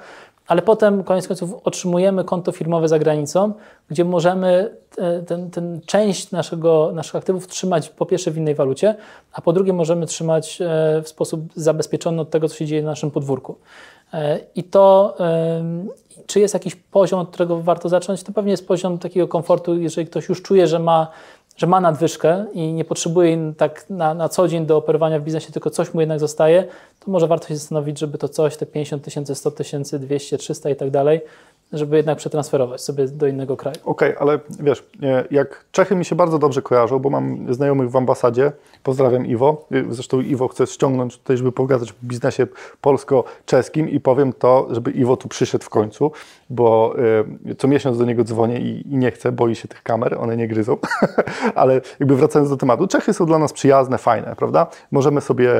ale 0.51 0.61
potem 0.61 1.03
koniec 1.03 1.27
końców 1.27 1.53
otrzymujemy 1.63 2.23
konto 2.23 2.51
firmowe 2.51 2.87
za 2.87 2.99
granicą, 2.99 3.53
gdzie 3.89 4.05
możemy 4.05 4.75
ten, 5.27 5.51
ten 5.51 5.81
część 5.85 6.31
naszego, 6.31 6.91
naszych 6.93 7.15
aktywów 7.15 7.47
trzymać 7.47 7.89
po 7.89 8.05
pierwsze 8.05 8.31
w 8.31 8.37
innej 8.37 8.55
walucie, 8.55 8.95
a 9.33 9.41
po 9.41 9.53
drugie 9.53 9.73
możemy 9.73 10.05
trzymać 10.05 10.61
e, 10.61 11.01
w 11.03 11.09
sposób 11.09 11.41
zabezpieczony 11.55 12.21
od 12.21 12.29
tego, 12.29 12.49
co 12.49 12.55
się 12.55 12.65
dzieje 12.65 12.83
na 12.83 12.89
naszym 12.89 13.11
podwórku. 13.11 13.55
E, 14.13 14.39
I 14.55 14.63
to, 14.63 15.17
czy 16.27 16.39
jest 16.39 16.53
jakiś 16.53 16.75
poziom, 16.75 17.19
od 17.19 17.29
którego 17.29 17.61
warto 17.61 17.89
zacząć, 17.89 18.23
to 18.23 18.33
pewnie 18.33 18.51
jest 18.51 18.67
poziom 18.67 18.99
takiego 18.99 19.27
komfortu, 19.27 19.77
jeżeli 19.77 20.07
ktoś 20.07 20.29
już 20.29 20.41
czuje, 20.41 20.67
że 20.67 20.79
ma 20.79 21.07
że 21.57 21.67
ma 21.67 21.81
nadwyżkę 21.81 22.45
i 22.53 22.73
nie 22.73 22.85
potrzebuje 22.85 23.53
tak 23.57 23.89
na, 23.89 24.13
na 24.13 24.29
co 24.29 24.47
dzień 24.47 24.65
do 24.65 24.77
operowania 24.77 25.19
w 25.19 25.23
biznesie, 25.23 25.51
tylko 25.51 25.69
coś 25.69 25.93
mu 25.93 25.99
jednak 25.99 26.19
zostaje, 26.19 26.63
to 26.99 27.11
może 27.11 27.27
warto 27.27 27.47
się 27.47 27.55
zastanowić, 27.55 27.99
żeby 27.99 28.17
to 28.17 28.29
coś, 28.29 28.57
te 28.57 28.65
50 28.65 29.03
tysięcy, 29.03 29.35
100 29.35 29.51
tysięcy, 29.51 29.99
200, 29.99 30.37
300 30.37 30.69
i 30.69 30.75
tak 30.75 30.89
dalej, 30.89 31.21
żeby 31.73 31.97
jednak 31.97 32.17
przetransferować 32.17 32.81
sobie 32.81 33.07
do 33.07 33.27
innego 33.27 33.57
kraju. 33.57 33.77
Okej, 33.85 34.15
okay, 34.15 34.21
ale 34.21 34.39
wiesz, 34.59 34.83
jak 35.31 35.65
Czechy 35.71 35.95
mi 35.95 36.05
się 36.05 36.15
bardzo 36.15 36.39
dobrze 36.39 36.61
kojarzą, 36.61 36.99
bo 36.99 37.09
mam 37.09 37.53
znajomych 37.53 37.89
w 37.89 37.95
ambasadzie, 37.95 38.51
pozdrawiam 38.83 39.25
Iwo, 39.25 39.67
zresztą 39.89 40.21
Iwo 40.21 40.47
chce 40.47 40.67
ściągnąć 40.67 41.17
tutaj, 41.17 41.37
żeby 41.37 41.51
pogadać 41.51 41.91
o 41.91 41.93
biznesie 42.03 42.47
polsko-czeskim 42.81 43.89
i 43.89 43.99
powiem 43.99 44.33
to, 44.33 44.67
żeby 44.71 44.91
Iwo 44.91 45.17
tu 45.17 45.27
przyszedł 45.27 45.63
w 45.63 45.69
końcu, 45.69 46.11
bo 46.49 46.95
y, 47.49 47.55
co 47.55 47.67
miesiąc 47.67 47.97
do 47.97 48.05
niego 48.05 48.23
dzwonię 48.23 48.59
i, 48.59 48.83
nie 48.85 49.11
chcę, 49.11 49.31
boi 49.31 49.55
się 49.55 49.67
tych 49.67 49.83
kamer, 49.83 50.17
one 50.19 50.37
nie 50.37 50.47
gryzą, 50.47 50.77
ale 51.55 51.81
jakby 51.99 52.15
wracając 52.15 52.49
do 52.49 52.57
tematu, 52.57 52.87
Czechy 52.87 53.13
są 53.13 53.25
dla 53.25 53.39
nas 53.39 53.53
przyjazne, 53.53 53.97
fajne, 53.97 54.35
prawda? 54.37 54.67
Możemy 54.91 55.21
sobie 55.21 55.51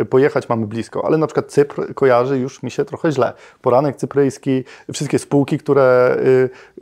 y, 0.00 0.04
pojechać, 0.04 0.48
mamy 0.48 0.66
blisko, 0.66 1.04
ale 1.06 1.18
na 1.18 1.26
przykład 1.26 1.46
Cypr 1.46 1.94
kojarzy 1.94 2.38
już 2.38 2.62
mi 2.62 2.70
się 2.70 2.84
trochę 2.84 3.12
źle. 3.12 3.32
Poranek 3.62 3.96
cypryjski, 3.96 4.64
wszystkie 4.92 5.18
spółki, 5.28 5.58
które, 5.58 6.16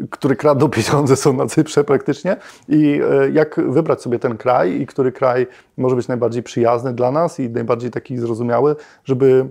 y, 0.00 0.08
które 0.10 0.36
kradną 0.36 0.68
pieniądze 0.68 1.16
są 1.16 1.32
na 1.32 1.46
Cyprze 1.46 1.84
praktycznie 1.84 2.36
i 2.68 3.00
y, 3.24 3.32
jak 3.32 3.60
wybrać 3.70 4.02
sobie 4.02 4.18
ten 4.18 4.36
kraj 4.36 4.80
i 4.80 4.86
który 4.86 5.12
kraj 5.12 5.46
może 5.76 5.96
być 5.96 6.08
najbardziej 6.08 6.42
przyjazny 6.42 6.92
dla 6.92 7.10
nas 7.10 7.40
i 7.40 7.50
najbardziej 7.50 7.90
taki 7.90 8.18
zrozumiały, 8.18 8.76
żeby, 9.04 9.46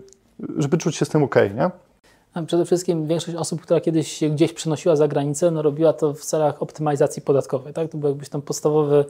żeby 0.58 0.78
czuć 0.78 0.96
się 0.96 1.06
z 1.06 1.10
tym 1.10 1.24
ok, 1.24 1.36
nie? 1.56 1.70
Przede 2.48 2.66
wszystkim 2.66 3.08
większość 3.08 3.38
osób, 3.38 3.62
która 3.62 3.82
kiedyś 3.82 4.12
się 4.12 4.30
gdzieś 4.30 4.54
przenosiła 4.54 4.96
za 4.96 5.08
granicę, 5.08 5.52
no 5.52 5.62
robiła 5.62 5.94
to 5.94 6.14
w 6.14 6.26
celach 6.26 6.62
optymalizacji 6.62 7.22
podatkowej. 7.22 7.74
Tak? 7.74 7.92
To 7.92 7.98
był 7.98 8.10
jakbyś 8.10 8.30
tam 8.30 8.42
podstawowy 8.42 9.06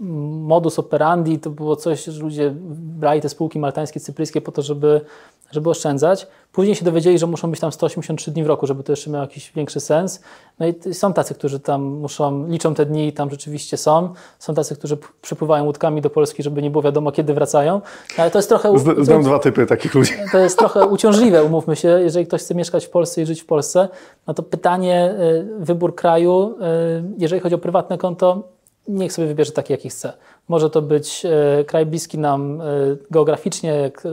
modus 0.00 0.78
operandi 0.78 1.38
to 1.38 1.50
było 1.50 1.76
coś, 1.76 2.04
że 2.04 2.22
ludzie 2.22 2.52
brali 2.74 3.20
te 3.20 3.28
spółki 3.28 3.58
maltańskie, 3.58 4.00
cypryjskie 4.00 4.40
po 4.40 4.52
to, 4.52 4.62
żeby, 4.62 5.00
żeby 5.50 5.70
oszczędzać. 5.70 6.26
Później 6.52 6.74
się 6.74 6.84
dowiedzieli, 6.84 7.18
że 7.18 7.26
muszą 7.26 7.50
być 7.50 7.60
tam 7.60 7.72
183 7.72 8.30
dni 8.30 8.44
w 8.44 8.46
roku, 8.46 8.66
żeby 8.66 8.82
to 8.82 8.92
jeszcze 8.92 9.10
miało 9.10 9.24
jakiś 9.24 9.52
większy 9.52 9.80
sens. 9.80 10.20
No 10.58 10.66
i 10.66 10.94
są 10.94 11.12
tacy, 11.12 11.34
którzy 11.34 11.60
tam 11.60 11.82
muszą, 11.82 12.48
liczą 12.48 12.74
te 12.74 12.86
dni 12.86 13.08
i 13.08 13.12
tam 13.12 13.30
rzeczywiście 13.30 13.76
są. 13.76 14.12
Są 14.38 14.54
tacy, 14.54 14.76
którzy 14.76 14.98
przypływają 15.22 15.64
łódkami 15.64 16.00
do 16.00 16.10
Polski, 16.10 16.42
żeby 16.42 16.62
nie 16.62 16.70
było 16.70 16.82
wiadomo, 16.82 17.12
kiedy 17.12 17.34
wracają. 17.34 17.80
Ale 18.16 18.30
to 18.30 18.38
jest 18.38 18.48
trochę... 18.48 18.72
Znam 18.98 19.22
dwa 19.22 19.38
typy 19.38 19.66
takich 19.66 19.94
ludzi. 19.94 20.12
To 20.32 20.38
jest 20.38 20.58
trochę 20.58 20.86
uciążliwe, 20.86 21.44
umówmy 21.44 21.76
się. 21.76 21.88
Jeżeli 21.88 22.26
ktoś 22.26 22.42
chce 22.42 22.54
mieszkać 22.54 22.86
w 22.86 22.90
Polsce 22.90 23.22
i 23.22 23.26
żyć 23.26 23.42
w 23.42 23.46
Polsce, 23.46 23.88
no 24.26 24.34
to 24.34 24.42
pytanie, 24.42 25.14
y, 25.20 25.64
wybór 25.64 25.94
kraju, 25.94 26.54
y, 26.54 27.02
jeżeli 27.18 27.42
chodzi 27.42 27.54
o 27.54 27.58
prywatne 27.58 27.98
konto, 27.98 28.42
niech 28.90 29.12
sobie 29.12 29.28
wybierze 29.28 29.52
taki, 29.52 29.72
jaki 29.72 29.88
chce. 29.88 30.12
Może 30.48 30.70
to 30.70 30.82
być 30.82 31.26
e, 31.26 31.64
kraj 31.64 31.86
bliski 31.86 32.18
nam 32.18 32.60
e, 32.60 32.64
geograficznie, 33.10 33.70
jak 33.70 34.06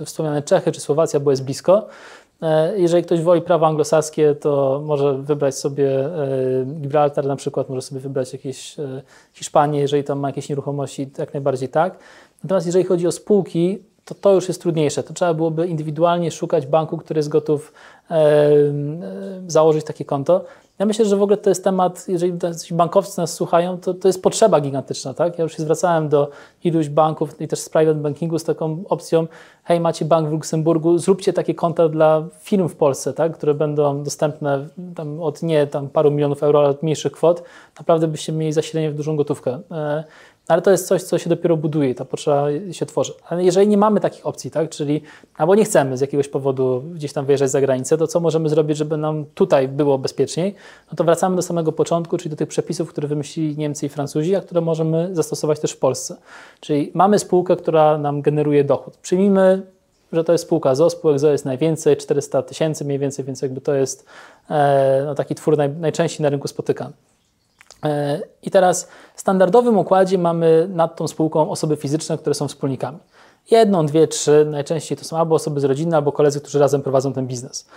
e, 0.00 0.04
wspomniane 0.04 0.42
Czechy 0.42 0.72
czy 0.72 0.80
Słowacja, 0.80 1.20
bo 1.20 1.30
jest 1.30 1.44
blisko. 1.44 1.86
Jeżeli 2.76 3.04
ktoś 3.04 3.20
woli 3.20 3.42
prawo 3.42 3.66
anglosaskie, 3.66 4.34
to 4.34 4.82
może 4.84 5.14
wybrać 5.14 5.58
sobie 5.58 6.08
Gibraltar 6.66 7.26
na 7.26 7.36
przykład, 7.36 7.68
może 7.68 7.82
sobie 7.82 8.00
wybrać 8.00 8.32
jakieś 8.32 8.76
Hiszpanię, 9.32 9.80
jeżeli 9.80 10.04
tam 10.04 10.18
ma 10.18 10.28
jakieś 10.28 10.48
nieruchomości, 10.48 11.10
jak 11.18 11.34
najbardziej 11.34 11.68
tak. 11.68 11.98
Natomiast 12.44 12.66
jeżeli 12.66 12.84
chodzi 12.84 13.06
o 13.06 13.12
spółki, 13.12 13.78
to 14.04 14.14
to 14.14 14.34
już 14.34 14.48
jest 14.48 14.60
trudniejsze. 14.60 15.02
To 15.02 15.14
trzeba 15.14 15.34
byłoby 15.34 15.66
indywidualnie 15.66 16.30
szukać 16.30 16.66
banku, 16.66 16.98
który 16.98 17.18
jest 17.18 17.28
gotów 17.28 17.72
założyć 19.46 19.84
takie 19.84 20.04
konto. 20.04 20.44
Ja 20.82 20.86
myślę, 20.86 21.04
że 21.04 21.16
w 21.16 21.22
ogóle 21.22 21.36
to 21.36 21.50
jest 21.50 21.64
temat, 21.64 22.08
jeżeli 22.08 22.32
bankowcy 22.70 23.20
nas 23.20 23.34
słuchają, 23.34 23.78
to, 23.78 23.94
to 23.94 24.08
jest 24.08 24.22
potrzeba 24.22 24.60
gigantyczna. 24.60 25.14
Tak? 25.14 25.38
Ja 25.38 25.42
już 25.42 25.56
się 25.56 25.62
zwracałem 25.62 26.08
do 26.08 26.30
iluś 26.64 26.88
banków 26.88 27.40
i 27.40 27.48
też 27.48 27.58
z 27.58 27.68
private 27.68 27.98
bankingu 27.98 28.38
z 28.38 28.44
taką 28.44 28.82
opcją, 28.88 29.26
hej, 29.64 29.80
macie 29.80 30.04
bank 30.04 30.28
w 30.28 30.32
Luksemburgu, 30.32 30.98
zróbcie 30.98 31.32
takie 31.32 31.54
konta 31.54 31.88
dla 31.88 32.24
firm 32.40 32.68
w 32.68 32.76
Polsce, 32.76 33.12
tak? 33.12 33.32
które 33.32 33.54
będą 33.54 34.02
dostępne 34.02 34.68
od 35.20 35.42
nie 35.42 35.66
tam 35.66 35.88
paru 35.88 36.10
milionów 36.10 36.42
euro, 36.42 36.58
ale 36.58 36.68
od 36.68 36.82
mniejszych 36.82 37.12
kwot. 37.12 37.42
Naprawdę 37.78 38.08
byście 38.08 38.32
mieli 38.32 38.52
zasilenie 38.52 38.90
w 38.90 38.94
dużą 38.94 39.16
gotówkę. 39.16 39.60
Ale 40.48 40.62
to 40.62 40.70
jest 40.70 40.86
coś, 40.86 41.02
co 41.02 41.18
się 41.18 41.30
dopiero 41.30 41.56
buduje, 41.56 41.94
ta 41.94 42.04
potrzeba 42.04 42.46
się 42.72 42.86
tworzy. 42.86 43.12
Ale 43.28 43.44
jeżeli 43.44 43.68
nie 43.68 43.76
mamy 43.76 44.00
takich 44.00 44.26
opcji, 44.26 44.50
tak, 44.50 44.70
czyli 44.70 45.02
albo 45.36 45.54
nie 45.54 45.64
chcemy 45.64 45.96
z 45.96 46.00
jakiegoś 46.00 46.28
powodu 46.28 46.82
gdzieś 46.94 47.12
tam 47.12 47.26
wyjeżdżać 47.26 47.50
za 47.50 47.60
granicę, 47.60 47.98
to 47.98 48.06
co 48.06 48.20
możemy 48.20 48.48
zrobić, 48.48 48.76
żeby 48.76 48.96
nam 48.96 49.24
tutaj 49.34 49.68
było 49.68 49.98
bezpieczniej? 49.98 50.54
No 50.92 50.96
to 50.96 51.04
wracamy 51.04 51.36
do 51.36 51.42
samego 51.42 51.72
początku, 51.72 52.18
czyli 52.18 52.30
do 52.30 52.36
tych 52.36 52.48
przepisów, 52.48 52.88
które 52.88 53.08
wymyślili 53.08 53.56
Niemcy 53.56 53.86
i 53.86 53.88
Francuzi, 53.88 54.36
a 54.36 54.40
które 54.40 54.60
możemy 54.60 55.08
zastosować 55.12 55.60
też 55.60 55.72
w 55.72 55.78
Polsce. 55.78 56.16
Czyli 56.60 56.90
mamy 56.94 57.18
spółkę, 57.18 57.56
która 57.56 57.98
nam 57.98 58.22
generuje 58.22 58.64
dochód. 58.64 58.96
Przyjmijmy 58.96 59.62
że 60.12 60.24
to 60.24 60.32
jest 60.32 60.44
spółka 60.44 60.74
ZO, 60.74 60.90
spółek 60.90 61.18
ZO 61.18 61.32
jest 61.32 61.44
najwięcej, 61.44 61.96
400 61.96 62.42
tysięcy 62.42 62.84
mniej 62.84 62.98
więcej, 62.98 63.24
więc 63.24 63.42
jakby 63.42 63.60
to 63.60 63.74
jest 63.74 64.06
e, 64.50 65.02
no, 65.06 65.14
taki 65.14 65.34
twór 65.34 65.56
naj, 65.56 65.70
najczęściej 65.70 66.22
na 66.22 66.28
rynku 66.28 66.48
spotykany. 66.48 66.92
E, 67.84 68.20
I 68.42 68.50
teraz 68.50 68.88
w 69.14 69.20
standardowym 69.20 69.78
układzie 69.78 70.18
mamy 70.18 70.68
nad 70.70 70.96
tą 70.96 71.08
spółką 71.08 71.50
osoby 71.50 71.76
fizyczne, 71.76 72.18
które 72.18 72.34
są 72.34 72.48
wspólnikami. 72.48 72.98
Jedną, 73.50 73.86
dwie, 73.86 74.08
trzy, 74.08 74.46
najczęściej 74.50 74.98
to 74.98 75.04
są 75.04 75.16
albo 75.16 75.34
osoby 75.34 75.60
z 75.60 75.64
rodziny, 75.64 75.96
albo 75.96 76.12
koledzy, 76.12 76.40
którzy 76.40 76.58
razem 76.58 76.82
prowadzą 76.82 77.12
ten 77.12 77.26
biznes. 77.26 77.68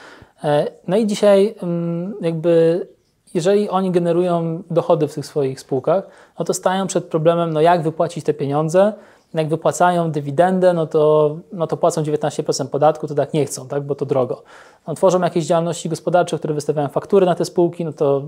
E, 0.44 0.68
no 0.88 0.98
i 0.98 1.08
dzisiaj 1.08 1.56
mm, 1.62 2.14
jakby 2.22 2.88
jeżeli 3.34 3.70
oni 3.70 3.92
generują 3.92 4.64
dochody 4.72 5.08
w 5.08 5.14
tych 5.14 5.26
swoich 5.26 5.60
spółkach, 5.60 6.08
no 6.40 6.46
to 6.46 6.54
stają 6.54 6.88
przed 6.88 7.06
problemem, 7.06 7.54
no 7.54 7.62
jak 7.62 7.84
wypłacić 7.84 8.26
te 8.26 8.34
pieniądze, 8.34 8.94
jak 9.40 9.50
wypłacają 9.50 10.12
dywidendę, 10.12 10.74
no 10.74 10.88
to, 10.88 11.36
no 11.54 11.68
to 11.68 11.78
płacą 11.78 12.04
19% 12.04 12.68
podatku, 12.68 13.08
to 13.08 13.16
tak 13.16 13.34
nie 13.34 13.46
chcą, 13.46 13.68
tak, 13.68 13.84
bo 13.84 13.96
to 13.96 14.06
drogo. 14.06 14.44
No, 14.88 14.96
tworzą 14.96 15.22
jakieś 15.22 15.46
działalności 15.46 15.90
gospodarcze, 15.90 16.38
które 16.38 16.54
wystawiają 16.54 16.88
faktury 16.88 17.26
na 17.26 17.36
te 17.36 17.46
spółki, 17.46 17.86
no 17.86 17.94
to 17.94 18.24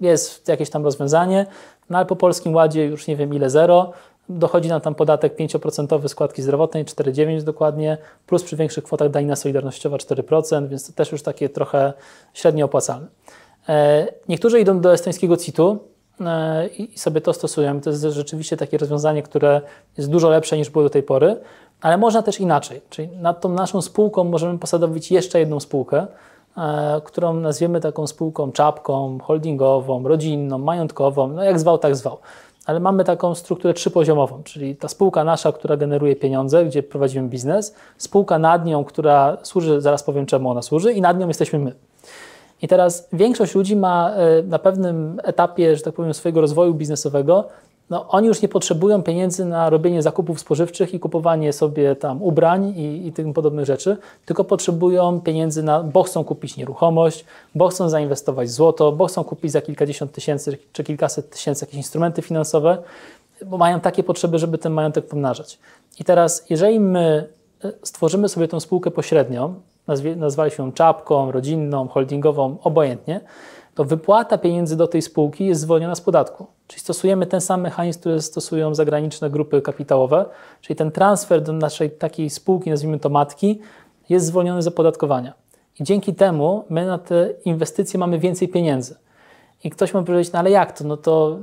jest 0.00 0.48
jakieś 0.48 0.70
tam 0.70 0.84
rozwiązanie, 0.84 1.46
no 1.90 1.98
ale 1.98 2.06
po 2.06 2.16
Polskim 2.16 2.54
Ładzie 2.54 2.84
już 2.84 3.06
nie 3.06 3.16
wiem 3.16 3.34
ile 3.34 3.50
zero, 3.50 3.92
dochodzi 4.28 4.68
nam 4.68 4.80
tam 4.80 4.94
podatek 4.94 5.36
5% 5.36 6.08
składki 6.08 6.42
zdrowotnej, 6.42 6.84
4,9 6.84 7.42
dokładnie, 7.42 7.98
plus 8.26 8.42
przy 8.42 8.56
większych 8.56 8.84
kwotach 8.84 9.10
danina 9.10 9.36
solidarnościowa 9.36 9.96
4%, 9.96 10.68
więc 10.68 10.86
to 10.86 10.92
też 10.92 11.12
już 11.12 11.22
takie 11.22 11.48
trochę 11.48 11.92
średnio 12.34 12.64
opłacalne. 12.64 13.06
E, 13.68 14.06
niektórzy 14.28 14.60
idą 14.60 14.80
do 14.80 14.92
estońskiego 14.92 15.36
CIT-u, 15.36 15.78
i 16.78 16.98
sobie 16.98 17.20
to 17.20 17.32
stosujemy. 17.32 17.80
To 17.80 17.90
jest 17.90 18.02
rzeczywiście 18.02 18.56
takie 18.56 18.78
rozwiązanie, 18.78 19.22
które 19.22 19.60
jest 19.98 20.10
dużo 20.10 20.28
lepsze 20.28 20.56
niż 20.56 20.70
było 20.70 20.84
do 20.84 20.90
tej 20.90 21.02
pory, 21.02 21.36
ale 21.80 21.98
można 21.98 22.22
też 22.22 22.40
inaczej. 22.40 22.80
Czyli 22.90 23.08
nad 23.08 23.40
tą 23.40 23.48
naszą 23.48 23.82
spółką 23.82 24.24
możemy 24.24 24.58
posadowić 24.58 25.10
jeszcze 25.10 25.38
jedną 25.38 25.60
spółkę, 25.60 26.06
e, 26.56 27.00
którą 27.04 27.34
nazwiemy 27.34 27.80
taką 27.80 28.06
spółką 28.06 28.52
czapką, 28.52 29.18
holdingową, 29.22 30.08
rodzinną, 30.08 30.58
majątkową, 30.58 31.28
no 31.28 31.44
jak 31.44 31.60
zwał, 31.60 31.78
tak 31.78 31.96
zwał. 31.96 32.18
Ale 32.66 32.80
mamy 32.80 33.04
taką 33.04 33.34
strukturę 33.34 33.74
trzypoziomową, 33.74 34.42
czyli 34.42 34.76
ta 34.76 34.88
spółka 34.88 35.24
nasza, 35.24 35.52
która 35.52 35.76
generuje 35.76 36.16
pieniądze, 36.16 36.64
gdzie 36.64 36.82
prowadzimy 36.82 37.28
biznes, 37.28 37.74
spółka 37.98 38.38
nad 38.38 38.64
nią, 38.64 38.84
która 38.84 39.36
służy, 39.42 39.80
zaraz 39.80 40.02
powiem 40.02 40.26
czemu 40.26 40.50
ona 40.50 40.62
służy, 40.62 40.92
i 40.92 41.00
nad 41.00 41.18
nią 41.18 41.28
jesteśmy 41.28 41.58
my. 41.58 41.72
I 42.62 42.68
teraz 42.68 43.08
większość 43.12 43.54
ludzi 43.54 43.76
ma 43.76 44.10
e, 44.10 44.42
na 44.42 44.58
pewnym 44.58 45.20
etapie, 45.24 45.76
że 45.76 45.82
tak 45.82 45.94
powiem, 45.94 46.14
swojego 46.14 46.40
rozwoju 46.40 46.74
biznesowego, 46.74 47.48
no, 47.90 48.08
oni 48.08 48.28
już 48.28 48.42
nie 48.42 48.48
potrzebują 48.48 49.02
pieniędzy 49.02 49.44
na 49.44 49.70
robienie 49.70 50.02
zakupów 50.02 50.40
spożywczych 50.40 50.94
i 50.94 51.00
kupowanie 51.00 51.52
sobie 51.52 51.96
tam 51.96 52.22
ubrań 52.22 52.74
i, 52.76 53.06
i 53.06 53.12
tym 53.12 53.32
podobnych 53.32 53.66
rzeczy, 53.66 53.96
tylko 54.26 54.44
potrzebują 54.44 55.20
pieniędzy 55.20 55.62
na, 55.62 55.82
bo 55.82 56.02
chcą 56.02 56.24
kupić 56.24 56.56
nieruchomość, 56.56 57.24
bo 57.54 57.68
chcą 57.68 57.88
zainwestować 57.88 58.48
w 58.48 58.52
złoto, 58.52 58.92
bo 58.92 59.06
chcą 59.06 59.24
kupić 59.24 59.52
za 59.52 59.60
kilkadziesiąt 59.60 60.12
tysięcy 60.12 60.58
czy 60.72 60.84
kilkaset 60.84 61.30
tysięcy 61.30 61.64
jakieś 61.64 61.76
instrumenty 61.76 62.22
finansowe, 62.22 62.78
bo 63.46 63.58
mają 63.58 63.80
takie 63.80 64.02
potrzeby, 64.02 64.38
żeby 64.38 64.58
ten 64.58 64.72
majątek 64.72 65.06
pomnażać. 65.06 65.58
I 66.00 66.04
teraz, 66.04 66.46
jeżeli 66.50 66.80
my 66.80 67.28
e, 67.64 67.72
stworzymy 67.82 68.28
sobie 68.28 68.48
tą 68.48 68.60
spółkę 68.60 68.90
pośrednią, 68.90 69.54
nazwaliśmy 70.16 70.64
ją 70.64 70.72
czapką, 70.72 71.32
rodzinną, 71.32 71.88
holdingową, 71.88 72.56
obojętnie, 72.62 73.20
to 73.74 73.84
wypłata 73.84 74.38
pieniędzy 74.38 74.76
do 74.76 74.86
tej 74.86 75.02
spółki 75.02 75.46
jest 75.46 75.60
zwolniona 75.60 75.94
z 75.94 76.00
podatku. 76.00 76.46
Czyli 76.66 76.80
stosujemy 76.80 77.26
ten 77.26 77.40
sam 77.40 77.60
mechanizm, 77.60 78.00
który 78.00 78.20
stosują 78.20 78.74
zagraniczne 78.74 79.30
grupy 79.30 79.62
kapitałowe, 79.62 80.24
czyli 80.60 80.76
ten 80.76 80.90
transfer 80.90 81.42
do 81.42 81.52
naszej 81.52 81.90
takiej 81.90 82.30
spółki, 82.30 82.70
nazwijmy 82.70 82.98
to 82.98 83.08
matki, 83.08 83.60
jest 84.08 84.26
zwolniony 84.26 84.62
z 84.62 84.66
opodatkowania. 84.66 85.34
I 85.80 85.84
dzięki 85.84 86.14
temu 86.14 86.64
my 86.70 86.86
na 86.86 86.98
te 86.98 87.30
inwestycje 87.44 88.00
mamy 88.00 88.18
więcej 88.18 88.48
pieniędzy. 88.48 88.96
I 89.64 89.70
ktoś 89.70 89.94
może 89.94 90.06
powiedzieć, 90.06 90.32
no 90.32 90.38
ale 90.38 90.50
jak 90.50 90.78
to? 90.78 90.84
No 90.84 90.96
to, 90.96 91.38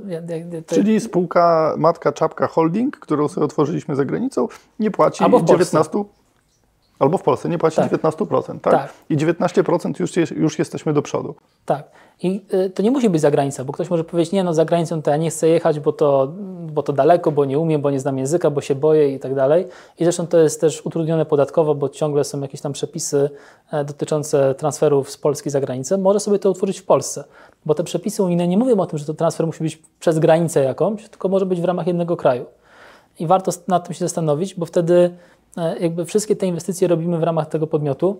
to... 0.66 0.74
Czyli 0.74 1.00
spółka 1.00 1.74
Matka 1.78 2.12
Czapka 2.12 2.46
Holding, 2.46 2.96
którą 2.96 3.28
sobie 3.28 3.44
otworzyliśmy 3.44 3.96
za 3.96 4.04
granicą, 4.04 4.48
nie 4.78 4.90
płaci 4.90 5.24
Albo 5.24 5.38
19%. 5.38 6.04
Albo 7.00 7.18
w 7.18 7.22
Polsce 7.22 7.48
nie 7.48 7.58
płaci 7.58 7.76
tak. 7.76 7.92
19%, 7.92 8.60
tak? 8.60 8.72
tak? 8.72 8.92
I 9.10 9.16
19% 9.16 10.00
już, 10.00 10.30
już 10.30 10.58
jesteśmy 10.58 10.92
do 10.92 11.02
przodu. 11.02 11.34
Tak. 11.64 11.90
I 12.22 12.44
y, 12.54 12.70
to 12.70 12.82
nie 12.82 12.90
musi 12.90 13.10
być 13.10 13.20
zagranica, 13.20 13.64
bo 13.64 13.72
ktoś 13.72 13.90
może 13.90 14.04
powiedzieć, 14.04 14.32
nie 14.32 14.44
no 14.44 14.54
za 14.54 14.64
granicą 14.64 15.02
to 15.02 15.10
ja 15.10 15.16
nie 15.16 15.30
chcę 15.30 15.48
jechać, 15.48 15.80
bo 15.80 15.92
to, 15.92 16.32
bo 16.72 16.82
to 16.82 16.92
daleko, 16.92 17.32
bo 17.32 17.44
nie 17.44 17.58
umiem, 17.58 17.82
bo 17.82 17.90
nie 17.90 18.00
znam 18.00 18.18
języka, 18.18 18.50
bo 18.50 18.60
się 18.60 18.74
boję 18.74 19.14
i 19.14 19.18
tak 19.18 19.34
dalej. 19.34 19.66
I 19.98 20.04
zresztą 20.04 20.26
to 20.26 20.38
jest 20.38 20.60
też 20.60 20.86
utrudnione 20.86 21.26
podatkowo, 21.26 21.74
bo 21.74 21.88
ciągle 21.88 22.24
są 22.24 22.40
jakieś 22.40 22.60
tam 22.60 22.72
przepisy 22.72 23.30
e, 23.72 23.84
dotyczące 23.84 24.54
transferów 24.54 25.10
z 25.10 25.16
Polski 25.16 25.50
za 25.50 25.60
granicę. 25.60 25.98
Może 25.98 26.20
sobie 26.20 26.38
to 26.38 26.50
utworzyć 26.50 26.80
w 26.80 26.84
Polsce, 26.84 27.24
bo 27.66 27.74
te 27.74 27.84
przepisy 27.84 28.22
unijne 28.22 28.48
nie 28.48 28.58
mówią 28.58 28.76
o 28.76 28.86
tym, 28.86 28.98
że 28.98 29.04
to 29.04 29.14
transfer 29.14 29.46
musi 29.46 29.64
być 29.64 29.82
przez 30.00 30.18
granicę 30.18 30.64
jakąś, 30.64 31.08
tylko 31.08 31.28
może 31.28 31.46
być 31.46 31.60
w 31.60 31.64
ramach 31.64 31.86
jednego 31.86 32.16
kraju. 32.16 32.46
I 33.18 33.26
warto 33.26 33.52
nad 33.68 33.84
tym 33.84 33.94
się 33.94 34.04
zastanowić, 34.04 34.54
bo 34.54 34.66
wtedy 34.66 35.10
jakby 35.80 36.04
wszystkie 36.04 36.36
te 36.36 36.46
inwestycje 36.46 36.88
robimy 36.88 37.18
w 37.18 37.22
ramach 37.22 37.48
tego 37.48 37.66
podmiotu. 37.66 38.16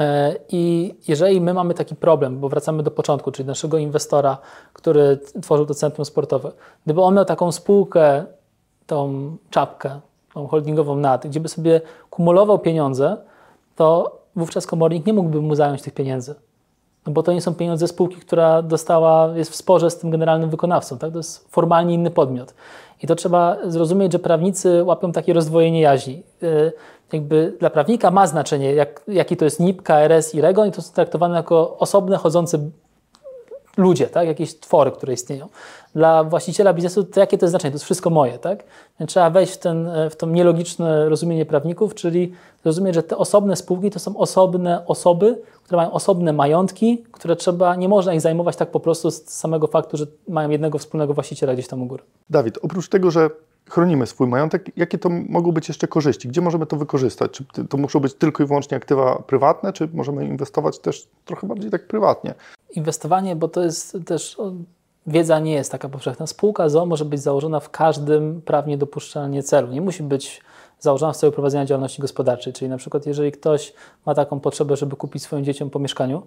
E, 0.00 0.36
I 0.48 0.94
jeżeli 1.08 1.40
my 1.40 1.54
mamy 1.54 1.74
taki 1.74 1.96
problem, 1.96 2.40
bo 2.40 2.48
wracamy 2.48 2.82
do 2.82 2.90
początku, 2.90 3.32
czyli 3.32 3.46
naszego 3.46 3.78
inwestora, 3.78 4.38
który 4.72 5.18
tworzył 5.42 5.66
to 5.66 5.74
centrum 5.74 6.04
sportowe, 6.04 6.52
gdyby 6.84 7.02
on 7.02 7.14
miał 7.14 7.24
taką 7.24 7.52
spółkę, 7.52 8.24
tą 8.86 9.36
czapkę, 9.50 10.00
tą 10.34 10.46
holdingową 10.46 10.96
NAD, 10.96 11.26
gdzie 11.26 11.40
by 11.40 11.48
sobie 11.48 11.80
kumulował 12.10 12.58
pieniądze, 12.58 13.16
to 13.76 14.18
wówczas 14.36 14.66
komornik 14.66 15.06
nie 15.06 15.12
mógłby 15.12 15.40
mu 15.40 15.54
zająć 15.54 15.82
tych 15.82 15.94
pieniędzy. 15.94 16.34
No 17.06 17.12
bo 17.12 17.22
to 17.22 17.32
nie 17.32 17.40
są 17.40 17.54
pieniądze 17.54 17.88
spółki, 17.88 18.16
która 18.16 18.62
dostała, 18.62 19.36
jest 19.36 19.50
w 19.50 19.56
sporze 19.56 19.90
z 19.90 19.98
tym 19.98 20.10
generalnym 20.10 20.50
wykonawcą. 20.50 20.98
Tak? 20.98 21.12
To 21.12 21.18
jest 21.18 21.48
formalnie 21.52 21.94
inny 21.94 22.10
podmiot. 22.10 22.54
I 23.02 23.06
to 23.06 23.14
trzeba 23.14 23.56
zrozumieć, 23.66 24.12
że 24.12 24.18
prawnicy 24.18 24.84
łapią 24.84 25.12
takie 25.12 25.32
rozdwojenie 25.32 25.80
jaźni. 25.80 26.22
Y, 26.42 26.72
jakby 27.12 27.56
dla 27.60 27.70
prawnika 27.70 28.10
ma 28.10 28.26
znaczenie, 28.26 28.74
jak, 28.74 29.02
jaki 29.08 29.36
to 29.36 29.44
jest 29.44 29.60
NIP, 29.60 29.82
KRS 29.82 30.34
i 30.34 30.40
REGON 30.40 30.68
i 30.68 30.72
to 30.72 30.82
są 30.82 30.92
traktowane 30.92 31.36
jako 31.36 31.78
osobne, 31.78 32.16
chodzące 32.16 32.58
ludzie, 33.76 34.06
tak? 34.06 34.26
jakieś 34.26 34.60
twory, 34.60 34.90
które 34.90 35.12
istnieją. 35.12 35.48
Dla 35.94 36.24
właściciela 36.24 36.74
biznesu 36.74 37.04
to 37.04 37.20
jakie 37.20 37.38
to 37.38 37.46
jest 37.46 37.50
znaczenie? 37.50 37.70
To 37.70 37.74
jest 37.74 37.84
wszystko 37.84 38.10
moje. 38.10 38.38
Tak? 38.38 38.64
Trzeba 39.06 39.30
wejść 39.30 39.52
w, 39.52 39.58
ten, 39.58 39.88
w 40.10 40.16
to 40.16 40.26
nielogiczne 40.26 41.08
rozumienie 41.08 41.46
prawników, 41.46 41.94
czyli 41.94 42.32
rozumieć, 42.64 42.94
że 42.94 43.02
te 43.02 43.16
osobne 43.16 43.56
spółki 43.56 43.90
to 43.90 43.98
są 43.98 44.16
osobne 44.16 44.86
osoby, 44.86 45.42
które 45.62 45.76
mają 45.76 45.92
osobne 45.92 46.32
majątki, 46.32 47.04
które 47.12 47.36
trzeba, 47.36 47.76
nie 47.76 47.88
można 47.88 48.14
ich 48.14 48.20
zajmować 48.20 48.56
tak 48.56 48.70
po 48.70 48.80
prostu 48.80 49.10
z 49.10 49.24
samego 49.24 49.66
faktu, 49.66 49.96
że 49.96 50.06
mają 50.28 50.50
jednego 50.50 50.78
wspólnego 50.78 51.14
właściciela 51.14 51.54
gdzieś 51.54 51.68
tam 51.68 51.82
u 51.82 51.86
góry. 51.86 52.02
Dawid, 52.30 52.58
oprócz 52.62 52.88
tego, 52.88 53.10
że 53.10 53.30
chronimy 53.70 54.06
swój 54.06 54.28
majątek, 54.28 54.76
jakie 54.76 54.98
to 54.98 55.08
mogą 55.28 55.52
być 55.52 55.68
jeszcze 55.68 55.88
korzyści? 55.88 56.28
Gdzie 56.28 56.40
możemy 56.40 56.66
to 56.66 56.76
wykorzystać? 56.76 57.30
Czy 57.30 57.64
to 57.64 57.76
muszą 57.76 58.00
być 58.00 58.14
tylko 58.14 58.42
i 58.42 58.46
wyłącznie 58.46 58.76
aktywa 58.76 59.22
prywatne, 59.26 59.72
czy 59.72 59.88
możemy 59.94 60.26
inwestować 60.26 60.78
też 60.78 61.08
trochę 61.24 61.46
bardziej 61.46 61.70
tak 61.70 61.86
prywatnie? 61.86 62.34
Inwestowanie, 62.70 63.36
bo 63.36 63.48
to 63.48 63.62
jest 63.62 63.98
też 64.06 64.36
wiedza 65.06 65.38
nie 65.38 65.52
jest 65.52 65.72
taka 65.72 65.88
powszechna. 65.88 66.26
Spółka 66.26 66.68
ZO 66.68 66.86
może 66.86 67.04
być 67.04 67.20
założona 67.20 67.60
w 67.60 67.70
każdym 67.70 68.42
prawnie 68.42 68.78
dopuszczalnie 68.78 69.42
celu. 69.42 69.72
Nie 69.72 69.80
musi 69.80 70.02
być 70.02 70.40
założona 70.80 71.12
w 71.12 71.16
celu 71.16 71.32
prowadzenia 71.32 71.64
działalności 71.64 72.02
gospodarczej. 72.02 72.52
Czyli 72.52 72.68
na 72.68 72.76
przykład 72.76 73.06
jeżeli 73.06 73.32
ktoś 73.32 73.72
ma 74.06 74.14
taką 74.14 74.40
potrzebę, 74.40 74.76
żeby 74.76 74.96
kupić 74.96 75.22
swoim 75.22 75.44
dzieciom 75.44 75.70
po 75.70 75.78
mieszkaniu, 75.78 76.22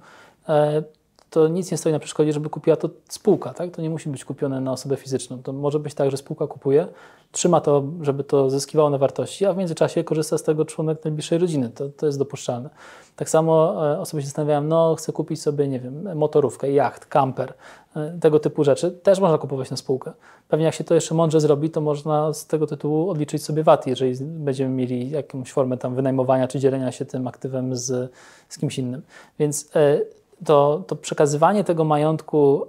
e, 0.50 0.84
to 1.29 1.48
nic 1.48 1.71
nie 1.71 1.77
stoi 1.77 1.91
na 1.91 2.00
przeszkodzie, 2.00 2.33
żeby 2.33 2.50
kupiła 2.50 2.75
to 2.75 2.89
spółka. 3.09 3.53
Tak? 3.53 3.71
To 3.71 3.81
nie 3.81 3.89
musi 3.89 4.09
być 4.09 4.25
kupione 4.25 4.62
na 4.62 4.71
osobę 4.71 4.98
fizyczną. 4.98 5.43
To 5.43 5.53
może 5.53 5.79
być 5.79 5.93
tak, 5.93 6.12
że 6.12 6.17
spółka 6.17 6.48
kupuje, 6.48 6.88
trzyma 7.31 7.62
to, 7.62 7.83
żeby 8.01 8.24
to 8.24 8.50
zyskiwało 8.50 8.89
na 8.89 8.98
wartości, 8.98 9.45
a 9.45 9.53
w 9.53 9.57
międzyczasie 9.57 10.03
korzysta 10.03 10.38
z 10.38 10.43
tego 10.43 10.65
członek 10.65 11.03
najbliższej 11.03 11.38
rodziny. 11.38 11.69
To, 11.69 11.89
to 11.89 12.05
jest 12.05 12.19
dopuszczalne. 12.19 12.69
Tak 13.15 13.29
samo 13.29 13.74
e, 13.93 14.00
osoby 14.00 14.21
się 14.21 14.27
zastanawiają, 14.27 14.62
no 14.62 14.95
chcę 14.95 15.12
kupić 15.12 15.41
sobie, 15.41 15.67
nie 15.67 15.79
wiem, 15.79 16.17
motorówkę, 16.17 16.71
jacht, 16.71 17.05
kamper, 17.05 17.53
e, 17.95 18.17
tego 18.21 18.39
typu 18.39 18.63
rzeczy. 18.63 18.91
Też 18.91 19.19
można 19.19 19.38
kupować 19.38 19.71
na 19.71 19.77
spółkę. 19.77 20.12
Pewnie 20.48 20.65
jak 20.65 20.75
się 20.75 20.83
to 20.83 20.95
jeszcze 20.95 21.15
mądrze 21.15 21.41
zrobi, 21.41 21.69
to 21.69 21.81
można 21.81 22.33
z 22.33 22.48
tego 22.48 22.67
tytułu 22.67 23.09
odliczyć 23.09 23.43
sobie 23.43 23.63
VAT, 23.63 23.88
jeżeli 23.88 24.15
będziemy 24.21 24.75
mieli 24.75 25.09
jakąś 25.09 25.51
formę 25.51 25.77
tam 25.77 25.95
wynajmowania 25.95 26.48
czy 26.48 26.59
dzielenia 26.59 26.91
się 26.91 27.05
tym 27.05 27.27
aktywem 27.27 27.75
z, 27.75 28.12
z 28.50 28.57
kimś 28.57 28.79
innym. 28.79 29.01
Więc 29.39 29.69
e, 29.75 30.00
to, 30.46 30.84
to 30.88 30.96
przekazywanie 30.96 31.63
tego 31.63 31.84
majątku, 31.84 32.65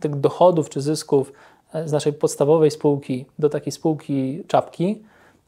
tych 0.00 0.20
dochodów 0.20 0.70
czy 0.70 0.80
zysków 0.80 1.32
z 1.86 1.92
naszej 1.92 2.12
podstawowej 2.12 2.70
spółki 2.70 3.26
do 3.38 3.48
takiej 3.48 3.72
spółki 3.72 4.44
czapki 4.46 5.02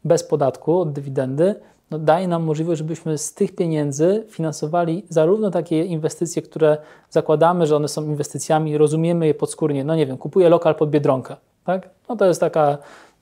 bez 0.05 0.25
podatku 0.25 0.81
od 0.81 0.93
dywidendy 0.93 1.55
no 1.91 1.99
daje 1.99 2.29
nam 2.29 2.43
możliwość, 2.43 2.79
żebyśmy 2.79 3.19
z 3.19 3.35
tych 3.35 3.55
pieniędzy 3.55 4.25
finansowali 4.29 5.07
zarówno 5.09 5.51
takie 5.51 5.85
inwestycje, 5.85 6.43
które 6.43 6.77
zakładamy, 7.11 7.67
że 7.67 7.77
one 7.77 7.89
są 7.89 8.05
inwestycjami, 8.05 8.79
rozumiemy 8.79 9.27
je 9.27 9.35
podskórnie, 9.35 9.85
no 9.85 9.97
nie 9.97 10.07
wiem, 10.07 10.17
kupuję 10.17 10.49
lokal 10.49 10.75
pod 10.75 10.91
Biedronkę, 10.91 11.37
tak? 11.65 11.91
No 12.09 12.17
to 12.17 12.25
jest 12.25 12.41
taka 12.41 12.79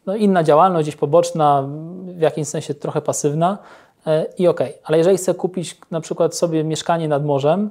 no 0.07 0.17
inna 0.17 0.43
działalność, 0.43 0.85
gdzieś 0.85 0.97
poboczna, 0.97 1.69
w 2.05 2.21
jakimś 2.21 2.49
sensie 2.49 2.75
trochę 2.75 3.03
pasywna 3.03 3.59
e, 4.07 4.27
i 4.39 4.49
okej. 4.49 4.69
Okay. 4.69 4.81
Ale 4.85 4.99
jeżeli 4.99 5.17
chcę 5.17 5.35
kupić 5.35 5.81
na 5.91 6.01
przykład 6.01 6.37
sobie 6.37 6.65
mieszkanie 6.65 7.09
nad 7.09 7.25
morzem, 7.25 7.71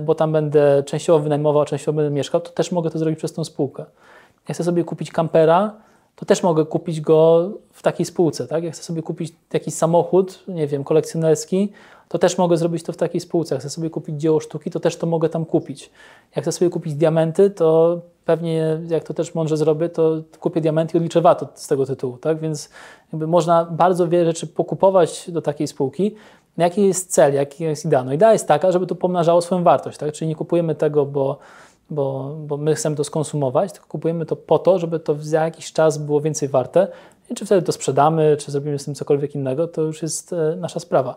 bo 0.00 0.14
tam 0.14 0.32
będę 0.32 0.82
częściowo 0.86 1.18
wynajmował, 1.18 1.64
częściowo 1.64 1.96
będę 1.96 2.10
mieszkał, 2.10 2.40
to 2.40 2.50
też 2.50 2.72
mogę 2.72 2.90
to 2.90 2.98
zrobić 2.98 3.18
przez 3.18 3.32
tą 3.32 3.44
spółkę. 3.44 3.84
Jak 4.48 4.56
chcę 4.56 4.64
sobie 4.64 4.84
kupić 4.84 5.10
kampera, 5.10 5.74
to 6.16 6.26
też 6.26 6.42
mogę 6.42 6.64
kupić 6.64 7.00
go 7.00 7.50
w 7.72 7.82
takiej 7.82 8.06
spółce. 8.06 8.46
Tak? 8.46 8.64
Jak 8.64 8.74
chcę 8.74 8.82
sobie 8.82 9.02
kupić 9.02 9.32
jakiś 9.52 9.74
samochód, 9.74 10.44
nie 10.48 10.66
wiem, 10.66 10.84
kolekcjonerski, 10.84 11.72
to 12.08 12.18
też 12.18 12.38
mogę 12.38 12.56
zrobić 12.56 12.82
to 12.82 12.92
w 12.92 12.96
takiej 12.96 13.20
spółce. 13.20 13.54
Jak 13.54 13.62
chcę 13.62 13.70
sobie 13.70 13.90
kupić 13.90 14.20
dzieło 14.20 14.40
sztuki, 14.40 14.70
to 14.70 14.80
też 14.80 14.96
to 14.96 15.06
mogę 15.06 15.28
tam 15.28 15.44
kupić. 15.44 15.90
Jak 16.36 16.44
chcę 16.44 16.52
sobie 16.52 16.70
kupić 16.70 16.94
diamenty, 16.94 17.50
to 17.50 18.00
pewnie, 18.24 18.80
jak 18.88 19.04
to 19.04 19.14
też 19.14 19.34
mądrze 19.34 19.56
zrobię, 19.56 19.88
to 19.88 20.22
kupię 20.40 20.60
diamenty 20.60 20.96
i 20.96 20.98
odliczę 20.98 21.20
VAT 21.20 21.44
z 21.54 21.66
tego 21.66 21.86
tytułu. 21.86 22.16
Tak? 22.16 22.40
Więc 22.40 22.70
można 23.12 23.64
bardzo 23.64 24.08
wiele 24.08 24.24
rzeczy 24.24 24.46
pokupować 24.46 25.30
do 25.30 25.42
takiej 25.42 25.66
spółki. 25.66 26.14
Jaki 26.56 26.86
jest 26.86 27.12
cel, 27.12 27.34
jaki 27.34 27.64
jest 27.64 27.84
idea? 27.84 28.04
No 28.04 28.12
idea 28.12 28.32
jest 28.32 28.48
taka, 28.48 28.72
żeby 28.72 28.86
to 28.86 28.94
pomnażało 28.94 29.40
swoją 29.40 29.64
wartość. 29.64 29.98
Tak? 29.98 30.12
Czyli 30.12 30.28
nie 30.28 30.34
kupujemy 30.34 30.74
tego, 30.74 31.06
bo 31.06 31.38
bo, 31.90 32.36
bo 32.40 32.56
my 32.56 32.74
chcemy 32.74 32.96
to 32.96 33.04
skonsumować, 33.04 33.72
tylko 33.72 33.86
kupujemy 33.86 34.26
to 34.26 34.36
po 34.36 34.58
to, 34.58 34.78
żeby 34.78 35.00
to 35.00 35.16
za 35.20 35.44
jakiś 35.44 35.72
czas 35.72 35.98
było 35.98 36.20
więcej 36.20 36.48
warte. 36.48 36.88
I 37.30 37.34
czy 37.34 37.46
wtedy 37.46 37.62
to 37.62 37.72
sprzedamy, 37.72 38.36
czy 38.36 38.52
zrobimy 38.52 38.78
z 38.78 38.84
tym 38.84 38.94
cokolwiek 38.94 39.34
innego, 39.34 39.68
to 39.68 39.82
już 39.82 40.02
jest 40.02 40.32
e, 40.32 40.56
nasza 40.56 40.80
sprawa. 40.80 41.16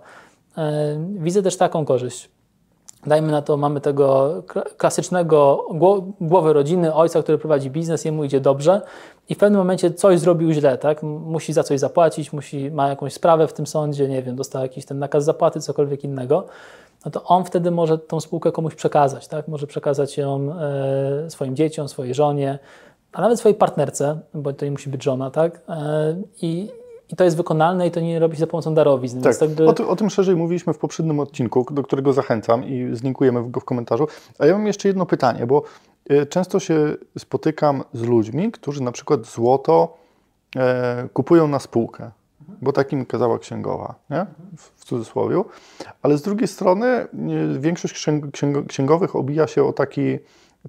E, 0.57 0.97
widzę 1.17 1.43
też 1.43 1.57
taką 1.57 1.85
korzyść. 1.85 2.29
Dajmy 3.05 3.31
na 3.31 3.41
to, 3.41 3.57
mamy 3.57 3.81
tego 3.81 4.33
klasycznego 4.77 5.65
głowy 6.21 6.53
rodziny, 6.53 6.93
ojca, 6.93 7.23
który 7.23 7.37
prowadzi 7.37 7.69
biznes, 7.69 8.05
jemu 8.05 8.23
idzie 8.23 8.41
dobrze 8.41 8.81
i 9.29 9.35
w 9.35 9.37
pewnym 9.37 9.59
momencie 9.59 9.91
coś 9.91 10.19
zrobił 10.19 10.51
źle, 10.51 10.77
tak? 10.77 11.03
Musi 11.03 11.53
za 11.53 11.63
coś 11.63 11.79
zapłacić, 11.79 12.33
musi, 12.33 12.71
ma 12.71 12.89
jakąś 12.89 13.13
sprawę 13.13 13.47
w 13.47 13.53
tym 13.53 13.67
sądzie, 13.67 14.07
nie 14.07 14.23
wiem, 14.23 14.35
dostał 14.35 14.61
jakiś 14.61 14.85
ten 14.85 14.99
nakaz 14.99 15.23
zapłaty, 15.23 15.59
cokolwiek 15.59 16.03
innego 16.03 16.45
no 17.05 17.11
to 17.11 17.23
on 17.23 17.45
wtedy 17.45 17.71
może 17.71 17.97
tą 17.97 18.19
spółkę 18.19 18.51
komuś 18.51 18.75
przekazać, 18.75 19.27
tak? 19.27 19.47
Może 19.47 19.67
przekazać 19.67 20.17
ją 20.17 20.53
e, 20.59 21.29
swoim 21.29 21.55
dzieciom, 21.55 21.89
swojej 21.89 22.13
żonie, 22.13 22.59
a 23.11 23.21
nawet 23.21 23.39
swojej 23.39 23.55
partnerce, 23.55 24.19
bo 24.33 24.53
to 24.53 24.65
nie 24.65 24.71
musi 24.71 24.89
być 24.89 25.03
żona, 25.03 25.31
tak? 25.31 25.61
E, 25.69 26.15
I, 26.41 26.69
i 27.09 27.15
to 27.15 27.23
jest 27.23 27.37
wykonalne 27.37 27.87
i 27.87 27.91
to 27.91 27.99
nie 27.99 28.19
robi 28.19 28.35
się 28.35 28.39
za 28.39 28.47
pomocą 28.47 28.73
darowizn. 28.73 29.21
Tak, 29.21 29.41
jakby... 29.41 29.67
o, 29.67 29.73
ty, 29.73 29.87
o, 29.87 29.95
tym 29.95 30.09
szerzej 30.09 30.35
mówiliśmy 30.35 30.73
w 30.73 30.77
poprzednim 30.77 31.19
odcinku, 31.19 31.65
do 31.71 31.83
którego 31.83 32.13
zachęcam 32.13 32.65
i 32.65 32.89
zlinkujemy 32.95 33.51
go 33.51 33.59
w 33.59 33.65
komentarzu. 33.65 34.07
A 34.39 34.45
ja 34.45 34.53
mam 34.53 34.67
jeszcze 34.67 34.87
jedno 34.87 35.05
pytanie, 35.05 35.47
bo 35.47 35.63
e, 36.09 36.25
często 36.25 36.59
się 36.59 36.95
spotykam 37.17 37.83
z 37.93 38.01
ludźmi, 38.01 38.51
którzy 38.51 38.83
na 38.83 38.91
przykład 38.91 39.25
złoto 39.25 39.97
e, 40.55 41.07
kupują 41.13 41.47
na 41.47 41.59
spółkę 41.59 42.11
bo 42.61 42.73
takim 42.73 43.05
kazała 43.05 43.39
księgowa, 43.39 43.95
nie? 44.09 44.25
w 44.57 44.85
cudzysłowie. 44.85 45.43
Ale 46.01 46.17
z 46.17 46.21
drugiej 46.21 46.47
strony 46.47 47.07
większość 47.59 48.05
księgowych 48.67 49.15
obija 49.15 49.47
się 49.47 49.63
o 49.63 49.73
taki 49.73 50.19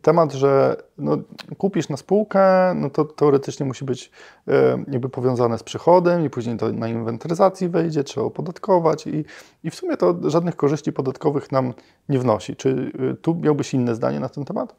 temat, 0.03 0.33
że 0.33 0.77
no, 0.99 1.17
kupisz 1.59 1.89
na 1.89 1.97
spółkę, 1.97 2.75
no 2.75 2.91
to 2.91 3.05
teoretycznie 3.05 3.67
musi 3.67 3.85
być 3.85 4.11
e, 4.49 4.85
jakby 4.89 5.09
powiązane 5.09 5.59
z 5.59 5.63
przychodem 5.63 6.25
i 6.25 6.31
później 6.31 6.57
to 6.57 6.73
na 6.73 6.89
inwentaryzacji 6.89 7.69
wejdzie, 7.69 8.05
trzeba 8.05 8.27
opodatkować 8.27 9.07
i, 9.07 9.25
i 9.65 9.71
w 9.71 9.75
sumie 9.75 9.97
to 9.97 10.31
żadnych 10.31 10.57
korzyści 10.57 10.93
podatkowych 10.93 11.53
nam 11.53 11.75
nie 12.09 12.19
wnosi. 12.19 12.57
Czy 12.57 12.93
e, 13.13 13.15
tu 13.15 13.35
miałbyś 13.35 13.75
inne 13.75 13.95
zdanie 13.95 14.21
na 14.21 14.29
ten 14.29 14.45
temat? 14.45 14.75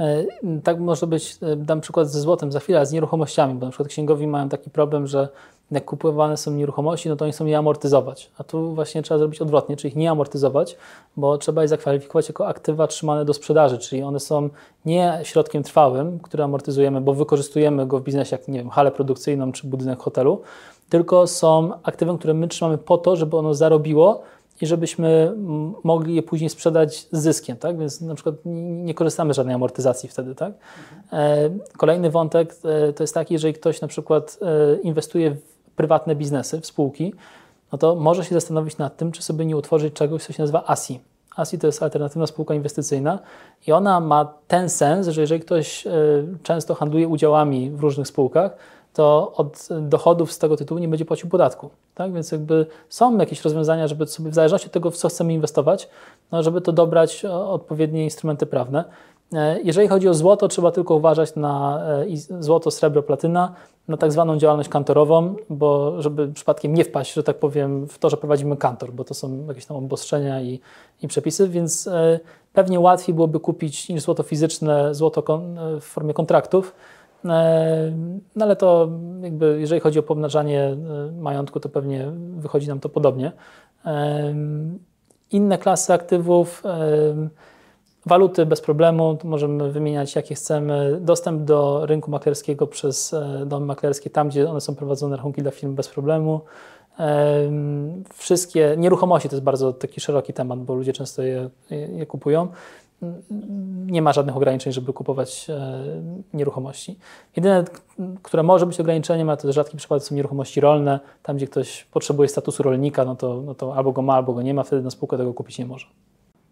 E, 0.00 0.24
tak 0.64 0.80
może 0.80 1.06
być, 1.06 1.38
dam 1.56 1.80
przykład 1.80 2.08
ze 2.08 2.20
złotem 2.20 2.52
za 2.52 2.60
chwilę, 2.60 2.80
a 2.80 2.84
z 2.84 2.92
nieruchomościami, 2.92 3.54
bo 3.54 3.66
na 3.66 3.70
przykład 3.70 3.88
księgowi 3.88 4.26
mają 4.26 4.48
taki 4.48 4.70
problem, 4.70 5.06
że 5.06 5.28
jak 5.70 5.84
kupowane 5.84 6.36
są 6.36 6.50
nieruchomości, 6.50 7.08
no 7.08 7.16
to 7.16 7.24
oni 7.24 7.32
chcą 7.32 7.46
je 7.46 7.58
amortyzować. 7.58 8.30
A 8.38 8.44
tu 8.44 8.74
właśnie 8.74 9.02
trzeba 9.02 9.18
zrobić 9.18 9.42
odwrotnie, 9.42 9.76
czyli 9.76 9.88
ich 9.88 9.96
nie 9.96 10.10
amortyzować, 10.10 10.76
bo 11.16 11.38
trzeba 11.38 11.62
je 11.62 11.68
zakwalifikować 11.68 12.28
jako 12.28 12.46
aktywa 12.46 12.86
trzymane 12.86 13.24
do 13.24 13.34
sprzedaży, 13.34 13.78
czyli 13.78 14.02
one 14.02 14.20
są 14.20 14.48
nie 14.84 15.20
środkiem 15.22 15.62
trwałym, 15.62 16.18
który 16.18 16.42
amortyzujemy, 16.42 17.00
bo 17.00 17.14
wykorzystujemy 17.14 17.86
go 17.86 17.98
w 17.98 18.02
biznesie, 18.02 18.36
jak 18.36 18.48
nie 18.48 18.58
wiem, 18.58 18.70
halę 18.70 18.90
produkcyjną 18.90 19.52
czy 19.52 19.66
budynek 19.66 19.98
hotelu, 19.98 20.40
tylko 20.88 21.26
są 21.26 21.70
aktywem, 21.82 22.18
które 22.18 22.34
my 22.34 22.48
trzymamy 22.48 22.78
po 22.78 22.98
to, 22.98 23.16
żeby 23.16 23.36
ono 23.36 23.54
zarobiło 23.54 24.22
i 24.60 24.66
żebyśmy 24.66 25.32
mogli 25.84 26.14
je 26.14 26.22
później 26.22 26.50
sprzedać 26.50 27.08
z 27.12 27.18
zyskiem, 27.18 27.56
tak? 27.56 27.78
Więc 27.78 28.00
na 28.00 28.14
przykład 28.14 28.34
nie 28.44 28.94
korzystamy 28.94 29.34
z 29.34 29.36
żadnej 29.36 29.54
amortyzacji 29.54 30.08
wtedy, 30.08 30.34
tak? 30.34 30.52
E, 31.12 31.50
kolejny 31.76 32.10
wątek 32.10 32.54
e, 32.64 32.92
to 32.92 33.02
jest 33.02 33.14
taki, 33.14 33.34
jeżeli 33.34 33.54
ktoś 33.54 33.80
na 33.80 33.88
przykład 33.88 34.38
e, 34.42 34.76
inwestuje 34.80 35.30
w 35.30 35.70
prywatne 35.76 36.14
biznesy, 36.14 36.60
w 36.60 36.66
spółki, 36.66 37.14
no 37.72 37.78
to 37.78 37.94
może 37.94 38.24
się 38.24 38.34
zastanowić 38.34 38.78
nad 38.78 38.96
tym, 38.96 39.12
czy 39.12 39.22
sobie 39.22 39.46
nie 39.46 39.56
utworzyć 39.56 39.94
czegoś, 39.94 40.24
co 40.24 40.32
się 40.32 40.42
nazywa 40.42 40.64
ASI. 40.66 41.00
ASI 41.36 41.58
to 41.58 41.66
jest 41.66 41.82
alternatywna 41.82 42.26
spółka 42.26 42.54
inwestycyjna 42.54 43.18
i 43.66 43.72
ona 43.72 44.00
ma 44.00 44.34
ten 44.48 44.68
sens, 44.68 45.08
że 45.08 45.20
jeżeli 45.20 45.40
ktoś 45.40 45.84
często 46.42 46.74
handluje 46.74 47.08
udziałami 47.08 47.70
w 47.70 47.80
różnych 47.80 48.06
spółkach, 48.06 48.56
to 48.92 49.32
od 49.36 49.68
dochodów 49.80 50.32
z 50.32 50.38
tego 50.38 50.56
tytułu 50.56 50.80
nie 50.80 50.88
będzie 50.88 51.04
płacił 51.04 51.28
podatku. 51.28 51.70
Tak? 51.94 52.12
Więc 52.12 52.32
jakby 52.32 52.66
są 52.88 53.18
jakieś 53.18 53.42
rozwiązania, 53.42 53.88
żeby 53.88 54.06
sobie 54.06 54.30
w 54.30 54.34
zależności 54.34 54.66
od 54.66 54.72
tego, 54.72 54.90
w 54.90 54.96
co 54.96 55.08
chcemy 55.08 55.32
inwestować, 55.32 55.88
no 56.32 56.42
żeby 56.42 56.60
to 56.60 56.72
dobrać 56.72 57.24
odpowiednie 57.24 58.04
instrumenty 58.04 58.46
prawne. 58.46 58.84
E, 59.32 59.60
jeżeli 59.60 59.88
chodzi 59.88 60.08
o 60.08 60.14
złoto, 60.14 60.48
trzeba 60.48 60.70
tylko 60.70 60.94
uważać 60.94 61.36
na 61.36 61.82
e, 62.38 62.42
złoto, 62.42 62.70
srebro, 62.70 63.02
platyna, 63.02 63.54
na 63.88 63.96
tak 63.96 64.12
zwaną 64.12 64.36
działalność 64.36 64.68
kantorową, 64.68 65.34
bo 65.50 66.02
żeby 66.02 66.28
przypadkiem 66.28 66.74
nie 66.74 66.84
wpaść, 66.84 67.12
że 67.12 67.22
tak 67.22 67.38
powiem, 67.38 67.86
w 67.86 67.98
to, 67.98 68.10
że 68.10 68.16
prowadzimy 68.16 68.56
kantor, 68.56 68.92
bo 68.92 69.04
to 69.04 69.14
są 69.14 69.46
jakieś 69.48 69.66
tam 69.66 69.76
obostrzenia 69.76 70.40
i, 70.40 70.60
i 71.02 71.08
przepisy, 71.08 71.48
więc 71.48 71.86
e, 71.86 72.20
pewnie 72.52 72.80
łatwiej 72.80 73.14
byłoby 73.14 73.40
kupić 73.40 73.88
niż 73.88 74.02
złoto 74.02 74.22
fizyczne, 74.22 74.94
złoto 74.94 75.40
w 75.80 75.84
formie 75.84 76.14
kontraktów. 76.14 76.74
No 77.24 78.44
ale 78.44 78.56
to 78.56 78.88
jakby, 79.22 79.60
jeżeli 79.60 79.80
chodzi 79.80 79.98
o 79.98 80.02
pomnażanie 80.02 80.76
majątku, 81.18 81.60
to 81.60 81.68
pewnie 81.68 82.12
wychodzi 82.36 82.68
nam 82.68 82.80
to 82.80 82.88
podobnie. 82.88 83.32
Inne 85.30 85.58
klasy 85.58 85.92
aktywów 85.92 86.62
Waluty 88.06 88.46
bez 88.46 88.60
problemu, 88.60 89.18
możemy 89.24 89.72
wymieniać 89.72 90.16
jakie 90.16 90.34
chcemy. 90.34 90.98
Dostęp 91.00 91.42
do 91.42 91.86
rynku 91.86 92.10
maklerskiego 92.10 92.66
przez 92.66 93.14
e, 93.14 93.46
domy 93.46 93.66
maklerskie, 93.66 94.10
tam 94.10 94.28
gdzie 94.28 94.50
one 94.50 94.60
są 94.60 94.74
prowadzone, 94.74 95.16
rachunki 95.16 95.42
dla 95.42 95.50
firm 95.50 95.74
bez 95.74 95.88
problemu. 95.88 96.40
Wszystkie 98.14 98.74
nieruchomości 98.78 99.28
to 99.28 99.36
jest 99.36 99.44
bardzo 99.44 99.72
taki 99.72 100.00
szeroki 100.00 100.32
temat, 100.32 100.58
bo 100.58 100.74
ludzie 100.74 100.92
często 100.92 101.22
je, 101.22 101.50
je 101.70 102.06
kupują. 102.06 102.48
Nie 103.86 104.02
ma 104.02 104.12
żadnych 104.12 104.36
ograniczeń, 104.36 104.72
żeby 104.72 104.92
kupować 104.92 105.46
e, 105.50 105.84
nieruchomości. 106.34 106.98
Jedyne, 107.36 107.64
które 108.22 108.42
może 108.42 108.66
być 108.66 108.80
ograniczeniem, 108.80 109.28
ale 109.28 109.38
to 109.38 109.52
rzadki 109.52 109.76
przykład, 109.76 110.04
są 110.04 110.14
nieruchomości 110.14 110.60
rolne. 110.60 111.00
Tam, 111.22 111.36
gdzie 111.36 111.46
ktoś 111.46 111.84
potrzebuje 111.84 112.28
statusu 112.28 112.62
rolnika, 112.62 113.04
no 113.04 113.16
to, 113.16 113.42
no 113.46 113.54
to 113.54 113.74
albo 113.74 113.92
go 113.92 114.02
ma, 114.02 114.14
albo 114.14 114.34
go 114.34 114.42
nie 114.42 114.54
ma, 114.54 114.62
wtedy 114.62 114.82
na 114.82 114.90
spółkę 114.90 115.16
tego 115.16 115.34
kupić 115.34 115.58
nie 115.58 115.66
może. 115.66 115.86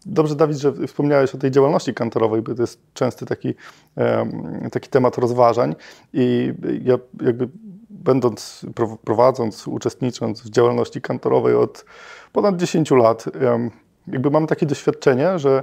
Dobrze, 0.06 0.36
Dawid, 0.36 0.58
że 0.58 0.72
wspomniałeś 0.86 1.34
o 1.34 1.38
tej 1.38 1.50
działalności 1.50 1.94
kantorowej, 1.94 2.42
bo 2.42 2.54
to 2.54 2.62
jest 2.62 2.80
częsty 2.94 3.26
taki, 3.26 3.54
taki 4.72 4.88
temat 4.88 5.18
rozważań 5.18 5.74
i 6.12 6.52
ja 6.84 6.98
jakby 7.22 7.48
będąc, 7.90 8.66
prowadząc, 9.04 9.68
uczestnicząc 9.68 10.42
w 10.42 10.50
działalności 10.50 11.00
kantorowej 11.00 11.54
od 11.54 11.84
ponad 12.32 12.56
10 12.56 12.90
lat, 12.90 13.24
jakby 14.06 14.30
mam 14.30 14.46
takie 14.46 14.66
doświadczenie, 14.66 15.38
że 15.38 15.62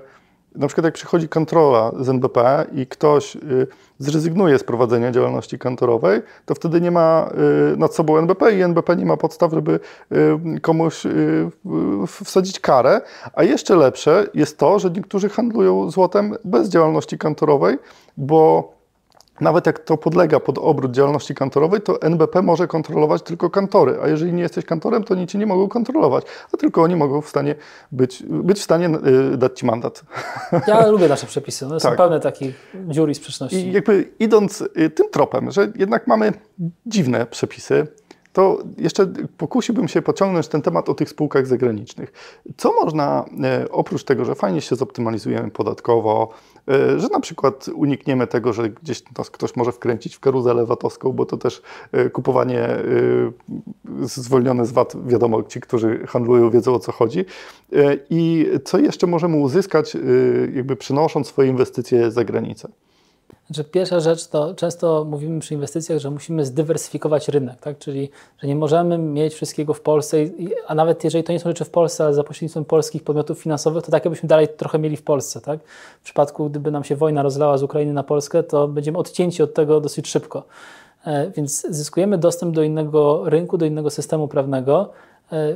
na 0.55 0.67
przykład 0.67 0.85
jak 0.85 0.93
przychodzi 0.93 1.29
kontrola 1.29 1.91
z 1.99 2.09
NBP 2.09 2.65
i 2.73 2.87
ktoś 2.87 3.35
y, 3.35 3.67
zrezygnuje 3.99 4.59
z 4.59 4.63
prowadzenia 4.63 5.11
działalności 5.11 5.59
kantorowej, 5.59 6.21
to 6.45 6.55
wtedy 6.55 6.81
nie 6.81 6.91
ma 6.91 7.29
y, 7.73 7.77
nad 7.77 7.95
sobą 7.95 8.17
NBP 8.17 8.55
i 8.55 8.61
NBP 8.61 8.95
nie 8.95 9.05
ma 9.05 9.17
podstaw, 9.17 9.51
żeby 9.51 9.79
y, 10.55 10.59
komuś 10.61 11.03
wsadzić 12.23 12.59
karę. 12.59 13.01
A 13.33 13.43
jeszcze 13.43 13.75
lepsze 13.75 14.27
jest 14.33 14.57
to, 14.57 14.79
że 14.79 14.91
niektórzy 14.91 15.29
handlują 15.29 15.89
złotem 15.89 16.35
bez 16.43 16.69
działalności 16.69 17.17
kantorowej, 17.17 17.77
bo 18.17 18.74
nawet 19.41 19.65
jak 19.65 19.80
to 19.80 19.98
podlega 19.98 20.39
pod 20.39 20.58
obrót 20.58 20.91
działalności 20.91 21.36
kantorowej, 21.36 21.82
to 21.82 22.02
NBP 22.02 22.41
może 22.41 22.67
kontrolować 22.67 23.21
tylko 23.21 23.50
kantory, 23.50 23.98
a 24.04 24.08
jeżeli 24.08 24.34
nie 24.34 24.41
jesteś 24.41 24.65
kantorem, 24.65 25.04
to 25.04 25.13
oni 25.13 25.28
cię 25.28 25.38
nie 25.38 25.45
mogą 25.45 25.69
kontrolować, 25.69 26.26
a 26.54 26.58
tylko 26.58 26.82
oni 26.82 26.95
mogą 26.95 27.21
w 27.21 27.30
stanie 27.30 27.56
być, 27.91 28.24
być 28.24 28.60
w 28.60 28.63
stanie 28.63 28.89
yy, 29.32 29.38
dać 29.38 29.60
ci 29.60 29.65
mandat. 29.65 30.04
Ja 30.67 30.88
lubię 30.91 31.08
nasze 31.08 31.28
przepisy, 31.28 31.65
one 31.65 31.80
tak. 31.80 31.91
są 31.91 31.98
pełne 31.98 32.19
takich 32.19 32.74
dziur 32.88 33.10
i 33.10 33.15
sprzeczności. 33.15 33.58
I 33.58 33.71
jakby 33.71 34.12
idąc 34.19 34.62
y, 34.62 34.89
tym 34.89 35.10
tropem, 35.10 35.52
że 35.52 35.71
jednak 35.76 36.08
mamy 36.08 36.34
dziwne 36.86 37.26
przepisy, 37.26 37.88
to 38.36 38.58
jeszcze 38.78 39.08
pokusiłbym 39.38 39.88
się 39.88 40.02
pociągnąć 40.02 40.48
ten 40.48 40.62
temat 40.62 40.89
o 40.89 40.93
tych 40.93 41.10
spółkach 41.10 41.48
zagranicznych. 41.48 42.13
Co 42.58 42.74
można, 42.74 43.26
e, 43.43 43.71
oprócz 43.71 44.04
tego, 44.04 44.26
że 44.26 44.36
fajnie 44.36 44.62
się 44.62 44.76
zoptymalizujemy 44.76 45.52
podatkowo, 45.52 46.30
że 46.97 47.08
na 47.12 47.19
przykład 47.19 47.67
unikniemy 47.75 48.28
tego, 48.28 48.54
że 48.54 48.69
gdzieś 48.69 49.04
nas 49.17 49.30
ktoś 49.30 49.56
może 49.56 49.71
wkręcić 49.71 50.15
w 50.15 50.19
karuzelę 50.19 50.65
VAT-owską, 50.65 51.12
bo 51.12 51.25
to 51.25 51.38
też 51.38 51.62
e, 51.91 52.10
kupowanie 52.10 52.69
zwolnione 54.01 54.65
z 54.65 54.71
VAT, 54.71 55.08
wiadomo, 55.08 55.43
ci, 55.43 55.62
którzy 55.62 56.08
handlują, 56.08 56.49
wiedzą 56.49 56.73
o 56.73 56.80
co 56.80 56.91
chodzi. 56.91 57.25
I 58.10 58.47
co 58.65 58.78
jeszcze 58.78 59.08
możemy 59.08 59.38
uzyskać, 59.38 59.97
jakby 60.54 60.75
przynosząc 60.75 61.28
swoje 61.28 61.49
inwestycje 61.49 62.12
za 62.12 62.23
granicę? 62.23 62.69
Znaczy, 63.47 63.63
pierwsza 63.63 63.99
rzecz 63.99 64.27
to 64.27 64.53
często 64.55 65.05
mówimy 65.10 65.39
przy 65.39 65.53
inwestycjach, 65.53 65.99
że 65.99 66.12
musimy 66.12 66.45
zdywersyfikować 66.45 67.29
rynek, 67.29 67.60
tak? 67.60 67.77
czyli 67.77 68.10
że 68.38 68.47
nie 68.47 68.55
możemy 68.55 68.97
mieć 68.97 69.34
wszystkiego 69.34 69.73
w 69.73 69.81
Polsce, 69.81 70.17
a 70.67 70.75
nawet 70.75 71.03
jeżeli 71.03 71.23
to 71.23 71.31
nie 71.31 71.39
są 71.39 71.49
rzeczy 71.49 71.65
w 71.65 71.69
Polsce, 71.69 72.03
ale 72.03 72.13
za 72.13 72.23
pośrednictwem 72.23 72.65
polskich 72.65 73.03
podmiotów 73.03 73.39
finansowych, 73.39 73.84
to 73.84 73.91
tak 73.91 74.05
jakbyśmy 74.05 74.29
dalej 74.29 74.47
trochę 74.58 74.79
mieli 74.79 74.97
w 74.97 75.03
Polsce. 75.03 75.41
Tak? 75.41 75.60
W 76.01 76.03
przypadku, 76.03 76.49
gdyby 76.49 76.71
nam 76.71 76.84
się 76.84 76.95
wojna 76.95 77.23
rozlała 77.23 77.58
z 77.58 77.63
Ukrainy 77.63 77.93
na 77.93 78.03
Polskę, 78.03 78.43
to 78.43 78.67
będziemy 78.67 78.97
odcięci 78.97 79.43
od 79.43 79.53
tego 79.53 79.81
dosyć 79.81 80.08
szybko. 80.08 80.43
E, 81.05 81.31
więc 81.31 81.67
zyskujemy 81.69 82.17
dostęp 82.17 82.55
do 82.55 82.63
innego 82.63 83.29
rynku, 83.29 83.58
do 83.58 83.65
innego 83.65 83.89
systemu 83.89 84.27
prawnego, 84.27 84.91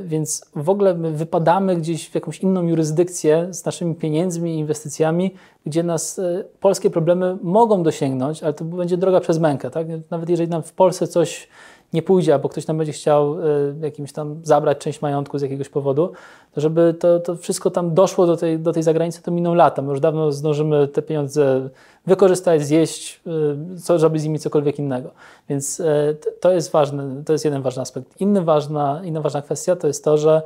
więc 0.04 0.50
w 0.56 0.70
ogóle 0.70 0.94
my 0.94 1.12
wypadamy 1.12 1.76
gdzieś 1.76 2.08
w 2.08 2.14
jakąś 2.14 2.38
inną 2.38 2.62
jurysdykcję 2.62 3.48
z 3.50 3.64
naszymi 3.64 3.94
pieniędzmi 3.94 4.54
i 4.54 4.58
inwestycjami, 4.58 5.34
gdzie 5.66 5.82
nas 5.82 6.18
e, 6.18 6.44
polskie 6.60 6.90
problemy 6.90 7.38
mogą 7.42 7.82
dosięgnąć, 7.82 8.42
ale 8.42 8.52
to 8.52 8.64
będzie 8.64 8.96
droga 8.96 9.20
przez 9.20 9.38
mękę. 9.38 9.70
Tak? 9.70 9.86
Nawet 10.10 10.30
jeżeli 10.30 10.50
nam 10.50 10.62
w 10.62 10.72
Polsce 10.72 11.06
coś 11.06 11.48
nie 11.92 12.02
pójdzie, 12.02 12.34
albo 12.34 12.48
ktoś 12.48 12.66
nam 12.66 12.78
będzie 12.78 12.92
chciał 12.92 13.36
e, 13.40 13.44
jakimś 13.82 14.12
tam 14.12 14.40
zabrać 14.42 14.78
część 14.78 15.02
majątku 15.02 15.38
z 15.38 15.42
jakiegoś 15.42 15.68
powodu, 15.68 16.12
to 16.54 16.60
żeby 16.60 16.94
to, 17.00 17.20
to 17.20 17.36
wszystko 17.36 17.70
tam 17.70 17.94
doszło 17.94 18.26
do 18.26 18.36
tej, 18.36 18.58
do 18.58 18.72
tej 18.72 18.82
zagranicy, 18.82 19.22
to 19.22 19.30
miną 19.30 19.54
lata. 19.54 19.82
My 19.82 19.90
już 19.90 20.00
dawno 20.00 20.32
zdążymy 20.32 20.88
te 20.88 21.02
pieniądze 21.02 21.68
wykorzystać, 22.06 22.62
zjeść, 22.62 23.20
y, 23.76 23.80
co, 23.80 23.98
żeby 23.98 24.18
z 24.18 24.24
nimi 24.24 24.38
cokolwiek 24.38 24.78
innego. 24.78 25.10
Więc 25.48 25.80
y, 25.80 26.16
to 26.40 26.52
jest 26.52 26.72
ważny, 26.72 27.24
to 27.24 27.32
jest 27.32 27.44
jeden 27.44 27.62
ważny 27.62 27.82
aspekt. 27.82 28.20
Inny 28.20 28.42
ważna, 28.42 29.00
inna 29.04 29.20
ważna 29.20 29.42
kwestia 29.42 29.76
to 29.76 29.86
jest 29.86 30.04
to, 30.04 30.18
że 30.18 30.42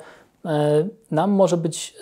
nam 1.11 1.31
może 1.31 1.57
być 1.57 1.97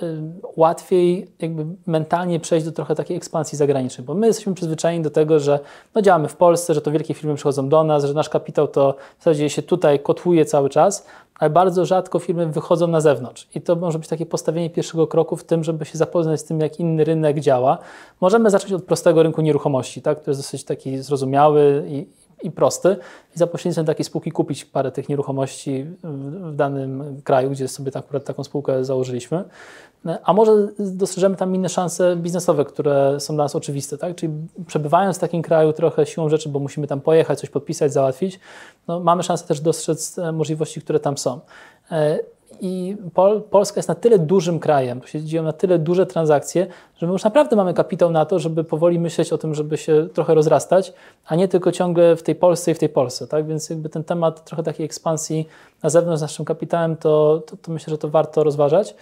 łatwiej 0.57 1.29
jakby 1.39 1.67
mentalnie 1.87 2.41
przejść 2.41 2.67
do 2.67 2.73
trochę 2.73 2.95
takiej 2.95 3.17
ekspansji 3.17 3.59
zagranicznej, 3.59 4.07
bo 4.07 4.15
my 4.15 4.27
jesteśmy 4.27 4.55
przyzwyczajeni 4.55 5.05
do 5.05 5.11
tego, 5.11 5.41
że 5.41 5.61
no 5.95 6.03
działamy 6.03 6.29
w 6.29 6.37
Polsce, 6.37 6.75
że 6.75 6.81
to 6.81 6.91
wielkie 6.91 7.15
firmy 7.15 7.35
przychodzą 7.35 7.69
do 7.69 7.85
nas, 7.85 8.05
że 8.05 8.15
nasz 8.15 8.29
kapitał 8.29 8.69
to 8.69 8.97
w 9.19 9.25
zasadzie 9.25 9.51
się 9.51 9.63
tutaj 9.63 10.01
kotłuje 10.01 10.45
cały 10.45 10.71
czas, 10.71 11.07
ale 11.39 11.51
bardzo 11.51 11.87
rzadko 11.87 12.19
firmy 12.19 12.47
wychodzą 12.47 12.87
na 12.87 13.01
zewnątrz. 13.01 13.49
I 13.55 13.61
to 13.61 13.77
może 13.77 13.99
być 13.99 14.09
takie 14.09 14.27
postawienie 14.27 14.71
pierwszego 14.71 15.07
kroku 15.07 15.37
w 15.37 15.45
tym, 15.45 15.65
żeby 15.65 15.85
się 15.85 15.99
zapoznać 15.99 16.41
z 16.41 16.45
tym, 16.45 16.61
jak 16.61 16.81
inny 16.81 17.05
rynek 17.05 17.41
działa. 17.41 17.79
Możemy 18.21 18.51
zacząć 18.51 18.73
od 18.73 18.85
prostego 18.85 19.23
rynku 19.23 19.43
nieruchomości, 19.43 20.03
tak? 20.03 20.21
który 20.21 20.31
jest 20.31 20.41
dosyć 20.41 20.65
taki 20.65 20.99
zrozumiały 20.99 21.85
i, 21.89 22.07
i 22.43 22.51
prosty. 22.51 22.97
I 23.37 23.39
za 23.39 23.47
pośrednictwem 23.47 23.87
takiej 23.87 24.05
spółki 24.05 24.33
kupić 24.33 24.65
parę 24.65 24.93
tych 24.93 25.09
nieruchomości 25.09 25.87
w, 26.03 26.57
danym 26.57 27.23
kraju, 27.25 27.51
gdzie 27.51 27.69
sobie 27.69 27.93
akurat 27.95 28.25
taką 28.25 28.45
spółkę 28.45 28.85
założyliśmy. 28.85 29.45
A 30.25 30.33
może 30.33 30.69
dostrzeżemy 30.79 31.37
tam 31.37 31.55
inne 31.55 31.69
szanse 31.69 32.17
biznesowe, 32.17 32.65
które 32.65 33.21
są 33.21 33.35
dla 33.35 33.45
nas 33.45 33.57
oczywiste, 33.57 33.99
tak? 33.99 34.15
Czyli 34.15 34.33
przebywając 34.67 35.17
w 35.17 35.21
takim 35.21 35.43
kraju 35.43 35.73
trochę 35.73 36.07
siłą 36.07 36.29
rzeczy, 36.29 36.49
bo 36.49 36.59
musimy 36.59 36.87
tam 36.87 37.01
pojechać, 37.01 37.41
coś 37.41 37.51
podpisać, 37.51 37.93
załatwić, 37.93 38.41
no 38.89 39.01
mamy 39.01 39.23
szansę 39.23 39.47
też 39.47 39.61
dostrzec 39.61 40.19
e, 40.19 40.33
możliwości, 40.33 40.81
które 40.81 41.01
tam 41.01 41.19
są. 41.19 41.41
I 42.65 42.97
Pol 43.15 43.43
Polska 43.43 43.79
jest 43.79 43.89
na 43.89 43.95
tyle 43.95 44.19
dużym 44.19 44.59
krajem, 44.59 45.01
tu 45.01 45.09
się 45.09 45.23
dzieją 45.23 45.43
na 45.43 45.53
tyle 45.53 45.79
duże 45.79 46.07
transakcje, 46.07 46.67
że 46.97 47.07
my 47.07 47.13
już 47.13 47.25
naprawdę 47.25 47.57
mamy 47.57 47.75
kapitał 47.75 48.11
na 48.11 48.25
to, 48.25 48.39
żeby 48.39 48.65
powoli 48.65 48.99
myśleć 48.99 49.33
o 49.33 49.39
tym, 49.39 49.55
żeby 49.55 49.77
się 49.77 50.09
trochę 50.15 50.35
rozrastać, 50.35 50.93
a 51.27 51.37
nie 51.37 51.49
tylko 51.49 51.73
ciągle 51.73 52.17
w 52.17 52.23
tej 52.23 52.35
Polsce 52.35 52.71
i 52.71 52.75
w 52.75 52.79
tej 52.79 52.89
Polsce. 52.89 53.27
Tak? 53.27 53.47
Więc 53.47 53.71
jakby 53.71 53.89
ten 53.89 54.05
temat 54.05 54.45
trochę 54.45 54.63
takiej 54.63 54.87
ekspansji 54.87 55.49
na 55.83 55.91
zewnątrz 55.91 56.19
z 56.19 56.23
naszym 56.23 56.45
kapitałem, 56.45 56.97
to, 56.97 57.43
to, 57.47 57.57
to 57.57 57.73
myślę, 57.73 57.91
że 57.91 57.99
to 57.99 58.09
warto 58.09 58.45
rozważać. 58.45 58.95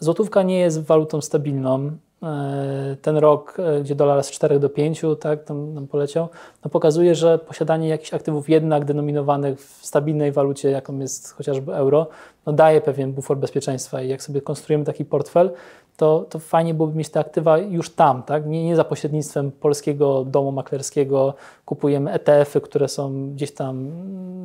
Złotówka 0.00 0.42
nie 0.42 0.58
jest 0.58 0.82
walutą 0.82 1.20
stabilną. 1.20 1.90
E, 2.22 2.96
ten 3.02 3.16
rok, 3.16 3.56
e, 3.58 3.80
gdzie 3.80 3.94
dolar 3.94 4.24
z 4.24 4.30
4 4.30 4.58
do 4.58 4.68
5, 4.68 5.02
tak, 5.20 5.44
tam, 5.44 5.74
tam 5.74 5.86
poleciał, 5.86 6.28
no 6.64 6.70
pokazuje, 6.70 7.14
że 7.14 7.38
posiadanie 7.38 7.88
jakichś 7.88 8.14
aktywów 8.14 8.48
jednak 8.48 8.84
denominowanych 8.84 9.60
w 9.60 9.86
stabilnej 9.86 10.32
walucie, 10.32 10.70
jaką 10.70 10.98
jest 10.98 11.32
chociażby 11.32 11.74
euro, 11.74 12.06
no 12.46 12.52
daje 12.52 12.80
pewien 12.80 13.12
bufor 13.12 13.36
bezpieczeństwa 13.36 14.02
i 14.02 14.08
jak 14.08 14.22
sobie 14.22 14.40
konstruujemy 14.40 14.84
taki 14.84 15.04
portfel, 15.04 15.50
to, 15.96 16.26
to 16.30 16.38
fajnie 16.38 16.74
byłoby 16.74 16.98
mieć 16.98 17.08
te 17.08 17.20
aktywa 17.20 17.58
już 17.58 17.90
tam, 17.90 18.22
tak? 18.22 18.46
nie, 18.46 18.64
nie 18.64 18.76
za 18.76 18.84
pośrednictwem 18.84 19.52
polskiego 19.52 20.24
domu 20.24 20.52
maklerskiego 20.52 21.34
kupujemy 21.64 22.12
ETF-y, 22.12 22.60
które 22.60 22.88
są 22.88 23.32
gdzieś 23.34 23.54
tam 23.54 23.90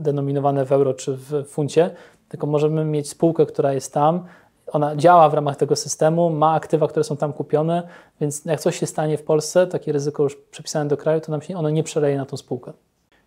denominowane 0.01 0.65
w 0.65 0.71
euro 0.71 0.93
czy 0.93 1.13
w 1.13 1.43
funcie, 1.47 1.89
tylko 2.29 2.47
możemy 2.47 2.85
mieć 2.85 3.09
spółkę, 3.09 3.45
która 3.45 3.73
jest 3.73 3.93
tam, 3.93 4.23
ona 4.71 4.95
działa 4.95 5.29
w 5.29 5.33
ramach 5.33 5.55
tego 5.55 5.75
systemu, 5.75 6.29
ma 6.29 6.53
aktywa, 6.53 6.87
które 6.87 7.03
są 7.03 7.17
tam 7.17 7.33
kupione, 7.33 7.87
więc 8.21 8.45
jak 8.45 8.59
coś 8.59 8.79
się 8.79 8.85
stanie 8.85 9.17
w 9.17 9.23
Polsce, 9.23 9.67
takie 9.67 9.91
ryzyko 9.91 10.23
już 10.23 10.35
przypisane 10.35 10.89
do 10.89 10.97
kraju, 10.97 11.21
to 11.21 11.31
nam 11.31 11.41
się 11.41 11.57
ono 11.57 11.69
nie 11.69 11.83
przeleje 11.83 12.17
na 12.17 12.25
tą 12.25 12.37
spółkę. 12.37 12.73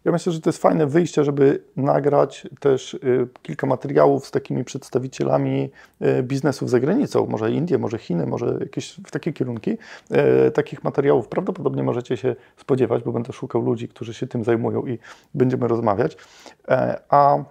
Ja 0.05 0.13
myślę, 0.13 0.33
że 0.33 0.41
to 0.41 0.51
jest 0.51 0.63
fajne 0.63 0.87
wyjście, 0.87 1.25
żeby 1.25 1.63
nagrać 1.77 2.49
też 2.61 2.95
y, 2.95 3.29
kilka 3.43 3.67
materiałów 3.67 4.27
z 4.27 4.31
takimi 4.31 4.65
przedstawicielami 4.65 5.71
y, 6.03 6.23
biznesów 6.23 6.71
za 6.71 6.81
granicą, 6.81 7.27
może 7.27 7.53
Indie, 7.53 7.79
może 7.79 7.99
Chiny, 7.99 8.27
może 8.27 8.57
jakieś 8.61 9.01
w 9.07 9.11
takie 9.11 9.33
kierunki. 9.33 9.71
Y, 10.49 10.51
takich 10.51 10.85
materiałów 10.85 11.29
prawdopodobnie 11.29 11.83
możecie 11.83 12.17
się 12.17 12.37
spodziewać, 12.57 13.03
bo 13.03 13.13
będę 13.13 13.33
szukał 13.33 13.63
ludzi, 13.63 13.89
którzy 13.89 14.15
się 14.15 14.27
tym 14.27 14.45
zajmują 14.45 14.87
i 14.87 14.99
będziemy 15.35 15.69
rozmawiać. 15.69 16.17
E, 16.69 17.01
a 17.09 17.45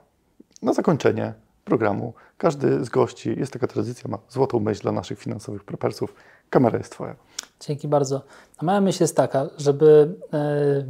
na 0.61 0.73
zakończenie 0.73 1.33
programu 1.69 2.13
każdy 2.37 2.85
z 2.85 2.89
gości, 2.89 3.35
jest 3.39 3.53
taka 3.53 3.67
tradycja, 3.67 4.09
ma 4.11 4.17
złotą 4.29 4.59
myśl 4.59 4.81
dla 4.81 4.91
naszych 4.91 5.19
finansowych 5.19 5.63
prepersów. 5.63 6.13
Kamera 6.49 6.77
jest 6.77 6.91
Twoja. 6.91 7.15
Dzięki 7.59 7.87
bardzo. 7.87 8.21
A 8.57 8.65
moja 8.65 8.81
myśl 8.81 9.03
jest 9.03 9.15
taka, 9.15 9.49
żeby 9.57 10.15
e, 10.33 10.85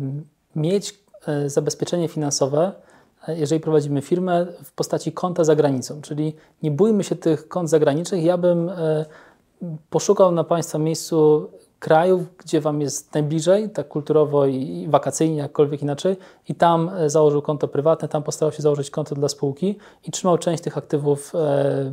mieć 0.55 0.99
e, 1.27 1.49
zabezpieczenie 1.49 2.07
finansowe, 2.07 2.71
e, 3.27 3.37
jeżeli 3.37 3.61
prowadzimy 3.61 4.01
firmę 4.01 4.45
w 4.63 4.71
postaci 4.71 5.11
konta 5.11 5.43
za 5.43 5.55
granicą, 5.55 6.01
czyli 6.01 6.35
nie 6.63 6.71
bójmy 6.71 7.03
się 7.03 7.15
tych 7.15 7.47
kont 7.47 7.69
zagranicznych. 7.69 8.23
Ja 8.23 8.37
bym 8.37 8.71
poszukał 9.89 10.31
na 10.31 10.43
Państwa 10.43 10.77
miejscu 10.77 11.49
krajów, 11.79 12.37
gdzie 12.37 12.61
Wam 12.61 12.81
jest 12.81 13.13
najbliżej, 13.13 13.69
tak 13.69 13.87
kulturowo 13.87 14.45
i 14.45 14.87
wakacyjnie, 14.89 15.37
jakkolwiek 15.37 15.81
inaczej, 15.81 16.17
i 16.49 16.55
tam 16.55 16.89
e, 16.89 17.09
założył 17.09 17.41
konto 17.41 17.67
prywatne, 17.67 18.07
tam 18.07 18.23
postarał 18.23 18.51
się 18.51 18.61
założyć 18.61 18.89
konto 18.89 19.15
dla 19.15 19.29
spółki 19.29 19.77
i 20.07 20.11
trzymał 20.11 20.37
część 20.37 20.63
tych 20.63 20.77
aktywów 20.77 21.35
e, 21.35 21.91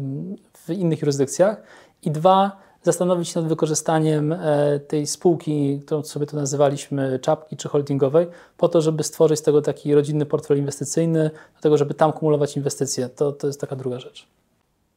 w 0.53 0.71
innych 0.71 1.01
jurysdykcjach. 1.01 1.63
I 2.03 2.11
dwa, 2.11 2.57
zastanowić 2.83 3.29
się 3.29 3.41
nad 3.41 3.49
wykorzystaniem 3.49 4.33
e, 4.33 4.81
tej 4.89 5.07
spółki, 5.07 5.81
którą 5.87 6.03
sobie 6.03 6.27
tu 6.27 6.37
nazywaliśmy 6.37 7.19
czapki 7.19 7.57
czy 7.57 7.69
holdingowej, 7.69 8.27
po 8.57 8.69
to, 8.69 8.81
żeby 8.81 9.03
stworzyć 9.03 9.39
z 9.39 9.43
tego 9.43 9.63
taki 9.63 9.95
rodzinny 9.95 10.27
portfel 10.27 10.59
inwestycyjny, 10.59 11.31
do 11.55 11.61
tego, 11.61 11.77
żeby 11.77 11.95
tam 11.95 12.13
kumulować 12.13 12.57
inwestycje. 12.57 13.09
To, 13.09 13.33
to 13.33 13.47
jest 13.47 13.61
taka 13.61 13.77
druga 13.77 14.01
rzecz. 14.01 14.27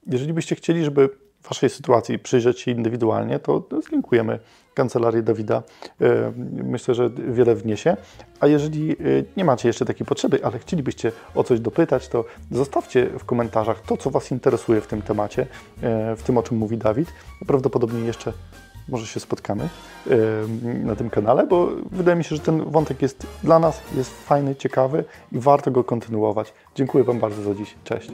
Jeżeli 0.08 0.34
byście 0.34 0.56
chcieli, 0.56 0.86
żeby 0.86 1.10
Waszej 1.44 1.70
sytuacji 1.70 2.20
przyjrzeć 2.20 2.60
się 2.60 2.72
indywidualnie, 2.72 3.40
to 3.40 3.64
zlinkujemy 3.88 4.40
kancelarię 4.74 5.22
Dawida. 5.22 5.64
E, 6.02 6.34
myślę, 6.64 6.96
że 6.96 7.10
wiele 7.10 7.56
wniesie. 7.56 7.98
A 8.40 8.48
jeżeli 8.48 8.92
e, 8.92 8.96
nie 9.38 9.46
macie 9.46 9.70
jeszcze 9.70 9.86
takiej 9.86 10.06
potrzeby, 10.06 10.40
ale 10.44 10.60
chcielibyście 10.60 11.12
o 11.36 11.44
coś 11.44 11.60
dopytać, 11.60 12.08
to 12.08 12.26
zostawcie 12.52 13.06
w 13.06 13.26
komentarzach 13.26 13.82
to, 13.82 13.98
co 13.98 14.10
Was 14.10 14.32
interesuje 14.32 14.82
w 14.82 14.88
tym 14.88 15.02
temacie, 15.02 15.42
e, 15.82 16.16
w 16.16 16.24
tym, 16.24 16.38
o 16.38 16.44
czym 16.44 16.58
mówi 16.58 16.78
Dawid. 16.78 17.14
Prawdopodobnie 17.48 18.00
jeszcze 18.00 18.34
może 18.88 19.08
się 19.08 19.20
spotkamy 19.20 19.70
na 20.84 20.96
tym 20.96 21.10
kanale, 21.10 21.48
bo 21.48 21.68
wydaje 21.92 22.18
mi 22.18 22.24
się, 22.24 22.36
że 22.36 22.42
ten 22.42 22.64
wątek 22.72 23.02
jest 23.02 23.28
dla 23.44 23.60
nas 23.60 23.82
jest 23.96 24.12
fajny, 24.26 24.56
ciekawy 24.56 25.04
i 25.32 25.40
warto 25.40 25.72
go 25.72 25.84
kontynuować. 25.84 26.54
Dziękuję 26.76 27.04
Wam 27.04 27.20
bardzo 27.20 27.42
za 27.42 27.56
dziś. 27.56 27.76
Cześć. 27.84 28.12